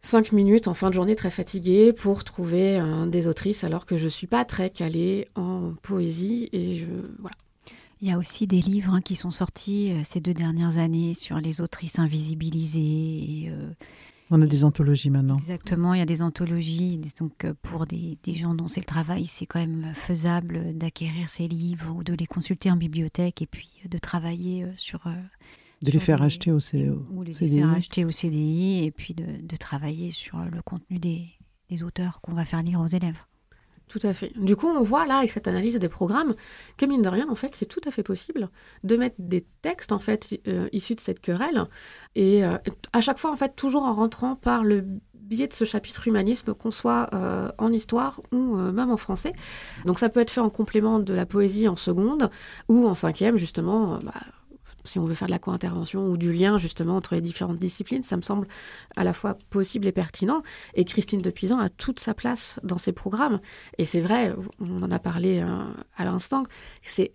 [0.00, 4.08] cinq minutes en fin de journée très fatiguée pour trouver des autrices alors que je
[4.08, 6.86] suis pas très calée en poésie et je
[7.20, 7.36] voilà.
[8.02, 11.14] Il y a aussi des livres hein, qui sont sortis euh, ces deux dernières années
[11.14, 13.48] sur les autrices invisibilisées.
[13.48, 13.70] Euh,
[14.28, 15.36] On a des anthologies maintenant.
[15.36, 17.00] Exactement, il y a des anthologies.
[17.20, 21.30] Donc euh, pour des, des gens dont c'est le travail, c'est quand même faisable d'acquérir
[21.30, 25.02] ces livres ou de les consulter en bibliothèque et puis de travailler sur
[25.82, 26.90] de les faire acheter au, CDI.
[27.10, 32.20] Ou les faire acheter au CDI et puis de, travailler sur le contenu des, auteurs
[32.20, 33.18] qu'on va faire lire aux élèves.
[33.88, 34.32] Tout à fait.
[34.38, 36.34] Du coup, on voit là, avec cette analyse des programmes,
[36.76, 38.48] que mine de rien, en fait, c'est tout à fait possible
[38.84, 41.66] de mettre des textes, en fait, euh, issus de cette querelle.
[42.14, 42.56] Et euh,
[42.92, 46.54] à chaque fois, en fait, toujours en rentrant par le biais de ce chapitre humanisme,
[46.54, 49.32] qu'on soit euh, en histoire ou même en français.
[49.84, 52.30] Donc ça peut être fait en complément de la poésie en seconde
[52.68, 53.98] ou en cinquième, justement.
[53.98, 54.12] Bah,
[54.84, 58.02] si on veut faire de la co-intervention ou du lien justement entre les différentes disciplines,
[58.02, 58.48] ça me semble
[58.96, 60.42] à la fois possible et pertinent.
[60.74, 63.40] Et Christine Depuisan a toute sa place dans ces programmes.
[63.78, 65.64] Et c'est vrai, on en a parlé euh,
[65.96, 66.44] à l'instant,
[66.82, 67.12] c'est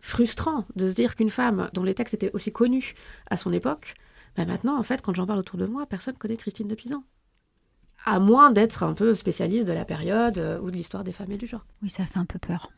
[0.00, 2.94] frustrant de se dire qu'une femme dont les textes étaient aussi connus
[3.30, 3.94] à son époque,
[4.36, 7.04] bah maintenant, en fait, quand j'en parle autour de moi, personne connaît Christine Depuisan.
[8.04, 11.32] À moins d'être un peu spécialiste de la période euh, ou de l'histoire des femmes
[11.32, 11.64] et du genre.
[11.82, 12.70] Oui, ça fait un peu peur.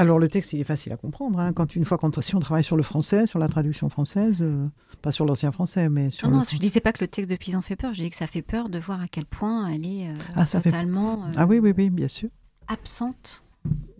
[0.00, 1.38] Alors le texte, il est facile à comprendre.
[1.38, 1.52] hein.
[1.52, 4.66] Quand une fois qu'on si on travaille sur le français, sur la traduction française, euh,
[5.02, 7.30] pas sur l'ancien français, mais sur Non, le non, je disais pas que le texte
[7.30, 9.68] de Pisan fait peur, je dis que ça fait peur de voir à quel point
[9.68, 12.30] elle est euh, Ah, ça totalement euh, Ah oui, oui, oui, bien sûr,
[12.66, 13.42] absente.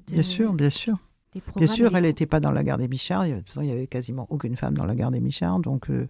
[0.09, 0.97] de- bien sûr, bien sûr.
[1.57, 3.25] Bien sûr, elle n'était pas dans la gare des Michards.
[3.27, 3.45] Il y avait-
[3.79, 5.61] il y quasiment aucune femme dans la gare des Michards.
[5.61, 6.09] Donc, euh,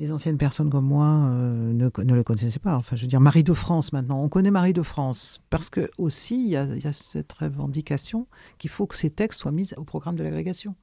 [0.00, 2.76] les anciennes personnes comme moi euh, ne, le connaissaient pas.
[2.76, 4.22] Enfin, je veux dire, Marie de France maintenant.
[4.22, 8.26] On connaît Marie de France parce que aussi, il y a, cette revendication
[8.58, 10.74] qu'il faut que ces textes soient mis au programme de l'agrégation.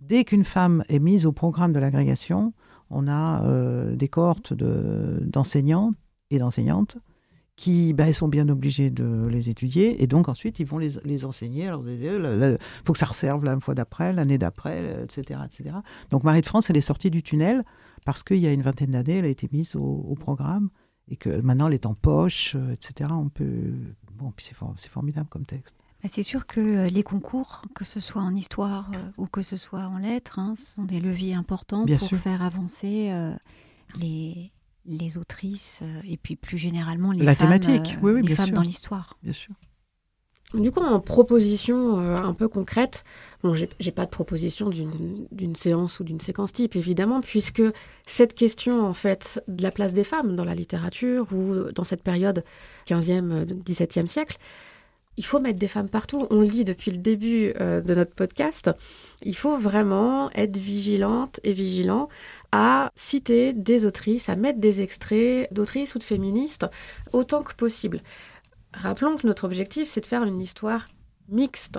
[0.00, 2.52] Dès qu'une femme est mise au programme de l'agrégation,
[2.88, 5.92] on a euh, des cohortes de- d'enseignants
[6.30, 6.98] et d'enseignantes
[7.56, 11.24] qui ben, sont bien obligés de les étudier et donc ensuite ils vont les, les
[11.24, 12.58] enseigner élèves.
[12.60, 15.76] Il faut que ça reserve la fois d'après, l'année d'après, etc., etc.
[16.10, 17.64] Donc Marie de France, elle est sortie du tunnel
[18.04, 20.70] parce qu'il y a une vingtaine d'années, elle a été mise au, au programme
[21.08, 23.10] et que maintenant elle est en poche, euh, etc.
[23.12, 23.74] On peut...
[24.14, 25.76] Bon, puis c'est for- c'est formidable comme texte.
[26.02, 29.42] Bah, C'est sûr que euh, les concours, que ce soit en histoire euh, ou que
[29.42, 32.18] ce soit en lettres, hein, sont des leviers importants Bien pour sûr.
[32.18, 33.34] faire avancer euh,
[33.96, 34.52] les,
[34.86, 38.46] les autrices et puis plus généralement les La femmes, thématique, oui, oui, les bien femmes
[38.46, 38.54] sûr.
[38.54, 39.16] dans l'histoire.
[39.22, 39.54] Bien sûr.
[40.54, 43.04] Du coup, en proposition euh, un peu concrète,
[43.42, 47.62] bon, j'ai pas de proposition d'une séance ou d'une séquence type, évidemment, puisque
[48.06, 52.02] cette question, en fait, de la place des femmes dans la littérature ou dans cette
[52.02, 52.44] période
[52.86, 54.36] 15e, euh, 17e siècle,
[55.18, 56.26] il faut mettre des femmes partout.
[56.30, 58.70] On le dit depuis le début euh, de notre podcast.
[59.22, 62.08] Il faut vraiment être vigilante et vigilant
[62.50, 66.66] à citer des autrices, à mettre des extraits d'autrices ou de féministes
[67.12, 68.00] autant que possible.
[68.74, 70.86] Rappelons que notre objectif, c'est de faire une histoire
[71.28, 71.78] mixte.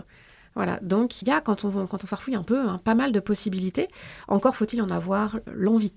[0.56, 3.88] Voilà, donc il y a, quand on, farfouille un peu, hein, pas mal de possibilités.
[4.28, 5.94] Encore faut-il en avoir l'envie.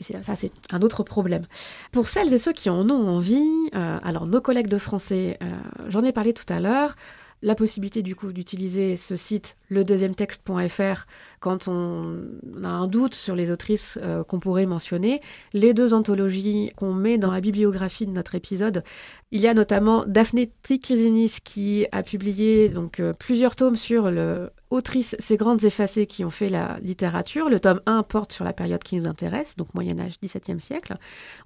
[0.00, 1.44] Et ça, c'est un autre problème.
[1.90, 3.44] Pour celles et ceux qui en ont envie,
[3.74, 5.50] euh, alors nos collègues de français, euh,
[5.88, 6.96] j'en ai parlé tout à l'heure,
[7.42, 11.06] la possibilité du coup d'utiliser ce site ledeuxièmetexte.fr
[11.40, 12.18] quand on
[12.62, 15.20] a un doute sur les autrices euh, qu'on pourrait mentionner,
[15.52, 18.84] les deux anthologies qu'on met dans la bibliographie de notre épisode.
[19.32, 24.50] Il y a notamment Daphné Trikrisinis qui a publié donc euh, plusieurs tomes sur le
[24.72, 27.48] autrices ces grandes effacées qui ont fait la littérature.
[27.48, 30.96] Le tome 1 porte sur la période qui nous intéresse, donc Moyen Âge, XVIIe siècle.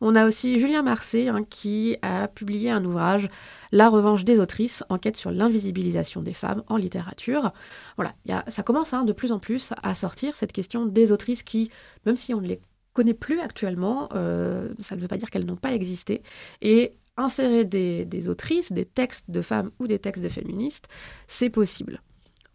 [0.01, 3.29] On a aussi Julien Marcet hein, qui a publié un ouvrage
[3.73, 7.53] La revanche des autrices, enquête sur l'invisibilisation des femmes en littérature.
[7.97, 8.15] Voilà,
[8.49, 11.71] ça commence hein, de plus en plus à sortir cette question des autrices qui,
[12.07, 12.61] même si on ne les
[12.93, 16.23] connaît plus actuellement, euh, ça ne veut pas dire qu'elles n'ont pas existé.
[16.63, 20.89] Et insérer des, des autrices, des textes de femmes ou des textes de féministes,
[21.27, 22.01] c'est possible.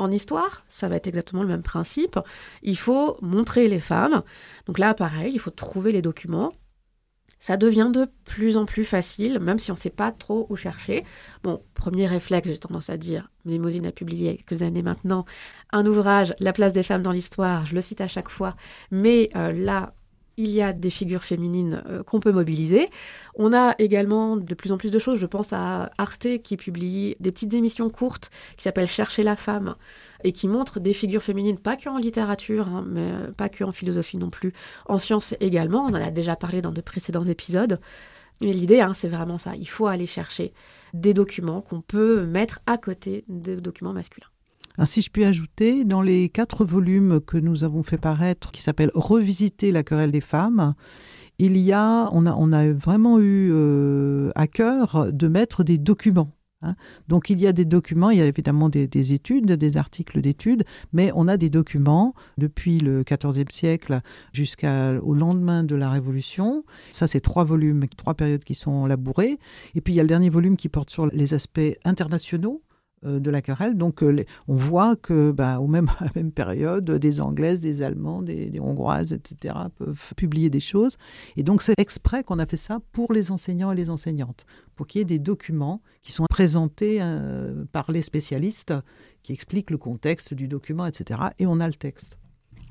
[0.02, 2.18] En histoire, ça va être exactement le même principe.
[2.64, 4.23] Il faut montrer les femmes.
[4.65, 6.52] Donc là, pareil, il faut trouver les documents.
[7.38, 10.56] Ça devient de plus en plus facile, même si on ne sait pas trop où
[10.56, 11.06] chercher.
[11.44, 15.26] Bon, premier réflexe, j'ai tendance à dire, Mnemosyne a publié quelques années maintenant
[15.72, 18.56] un ouvrage, La place des femmes dans l'histoire, je le cite à chaque fois,
[18.90, 19.94] mais euh, là,
[20.43, 22.88] il y a des figures féminines euh, qu'on peut mobiliser.
[23.35, 25.19] On a également de plus en plus de choses.
[25.19, 29.76] Je pense à Arte qui publie des petites émissions courtes qui s'appellent Chercher la femme
[30.23, 33.63] et qui montrent des figures féminines, pas que en littérature, hein, mais euh, pas que
[33.63, 34.53] en philosophie non plus,
[34.88, 35.85] en sciences également.
[35.85, 37.80] On en a déjà parlé dans de précédents épisodes.
[38.41, 39.55] Mais l'idée, hein, c'est vraiment ça.
[39.55, 40.53] Il faut aller chercher
[40.93, 44.27] des documents qu'on peut mettre à côté des documents masculins.
[44.77, 48.61] Ah, si je puis ajouter, dans les quatre volumes que nous avons fait paraître, qui
[48.61, 50.73] s'appellent Revisiter la querelle des femmes,
[51.39, 56.31] il y a, on a, vraiment eu euh, à cœur de mettre des documents.
[56.61, 56.76] hein.
[57.07, 60.22] Donc il y a des documents, il y a évidemment des, des études, des articles
[60.22, 64.02] d'études, mais on a des documents depuis le XIVe siècle
[64.34, 66.64] jusqu'au lendemain de la Révolution.
[66.91, 69.39] Ça, c'est trois volumes, trois périodes qui sont labourées.
[69.73, 72.61] Et puis il y a le dernier volume qui porte sur les aspects internationaux
[73.03, 73.78] de la querelle.
[73.78, 77.82] Donc, euh, on voit que, bah, au même, à la même période, des Anglaises, des
[77.82, 80.98] Allemands, des, Hongroises, etc., peuvent publier des choses.
[81.36, 84.45] Et donc, c'est exprès qu'on a fait ça pour les enseignants et les enseignantes,
[84.76, 88.73] pour qu'il y ait des documents qui sont présentés euh, par les spécialistes,
[89.23, 91.19] qui expliquent le contexte du document, etc.
[91.40, 92.18] Et on a le texte.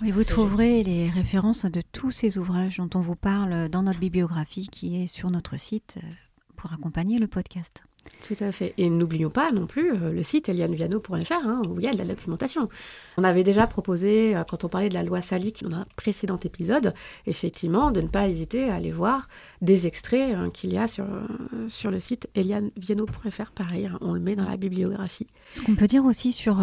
[0.06, 4.00] Et vous trouverez les références de tous ces ouvrages dont on vous parle dans notre
[4.00, 6.08] bibliographie qui est sur notre site euh,
[6.56, 7.82] pour accompagner le podcast.
[8.22, 8.74] Tout à fait.
[8.76, 11.98] Et n'oublions pas non plus euh, le site elianeviano.fr hein, où il y a de
[11.98, 12.68] la documentation.
[13.16, 16.38] On avait déjà proposé, euh, quand on parlait de la loi Salic dans un précédent
[16.38, 16.94] épisode,
[17.26, 19.28] effectivement, de ne pas hésiter à aller voir
[19.62, 23.52] des extraits hein, qu'il y a sur, euh, sur le site elianeviano.fr.
[23.52, 25.26] Pareil, hein, on le met dans la bibliographie.
[25.52, 26.58] Ce qu'on peut dire aussi sur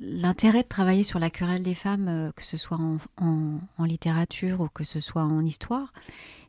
[0.00, 2.78] l'intérêt de travailler sur la querelle des femmes, que ce soit
[3.18, 5.92] en littérature ou que ce soit en histoire,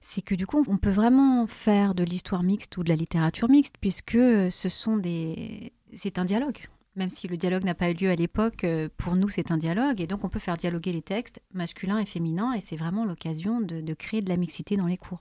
[0.01, 3.49] c'est que du coup, on peut vraiment faire de l'histoire mixte ou de la littérature
[3.49, 5.73] mixte, puisque ce sont des...
[5.93, 6.59] C'est un dialogue.
[6.95, 9.57] Même si le dialogue n'a pas eu lieu à l'époque, euh, pour nous c'est un
[9.57, 13.05] dialogue et donc on peut faire dialoguer les textes masculins et féminins et c'est vraiment
[13.05, 15.19] l'occasion de, créer de la mixité dans les cours.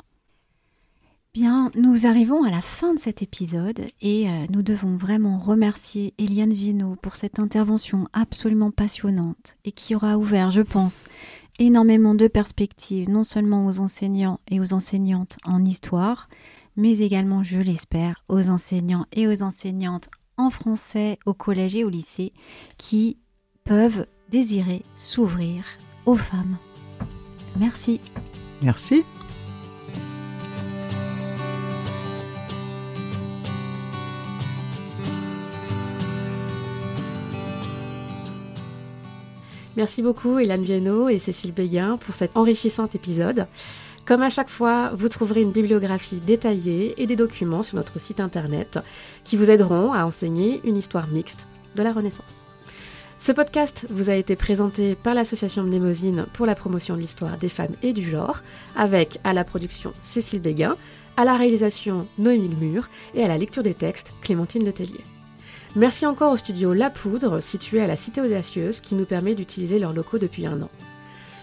[1.35, 6.15] Bien, nous arrivons à la fin de cet épisode et euh, nous devons vraiment remercier
[6.19, 11.07] Eliane Viennot pour cette intervention absolument passionnante et qui aura ouvert, je pense,
[11.59, 16.29] énormément de perspectives, non seulement aux enseignants et aux enseignantes en histoire,
[16.77, 21.89] mais également, je l'espère, aux enseignants et aux enseignantes en français au collège et au
[21.89, 22.33] lycée
[22.79, 23.19] qui
[23.65, 25.65] peuvent désirer s'ouvrir
[26.07, 26.57] aux femmes.
[27.59, 28.01] Merci.
[28.63, 29.05] Merci.
[39.79, 43.47] Merci beaucoup Hélène Viennot et Cécile Béguin pour cet enrichissant épisode.
[44.07, 48.19] Comme à chaque fois, vous trouverez une bibliographie détaillée et des documents sur notre site
[48.19, 48.81] internet
[49.23, 51.47] qui vous aideront à enseigner une histoire mixte
[51.77, 52.45] de la Renaissance.
[53.19, 57.49] Ce podcast vous a été présenté par l'association Mnémosine pour la promotion de l'histoire des
[57.49, 58.43] femmes et du genre,
[58.75, 60.77] avec à la production Cécile Béguin,
[61.17, 65.05] à la réalisation Noémie Mur et à la lecture des textes Clémentine Letellier.
[65.79, 69.79] Merci encore au studio La Poudre, situé à la Cité Audacieuse, qui nous permet d'utiliser
[69.79, 70.71] leurs locaux depuis un an.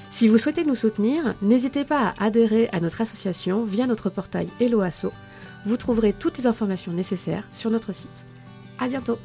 [0.10, 4.50] Si vous souhaitez nous soutenir, n'hésitez pas à adhérer à notre association via notre portail
[4.60, 5.14] Helloasso.
[5.66, 8.26] Vous trouverez toutes les informations nécessaires sur notre site.
[8.78, 9.20] À bientôt!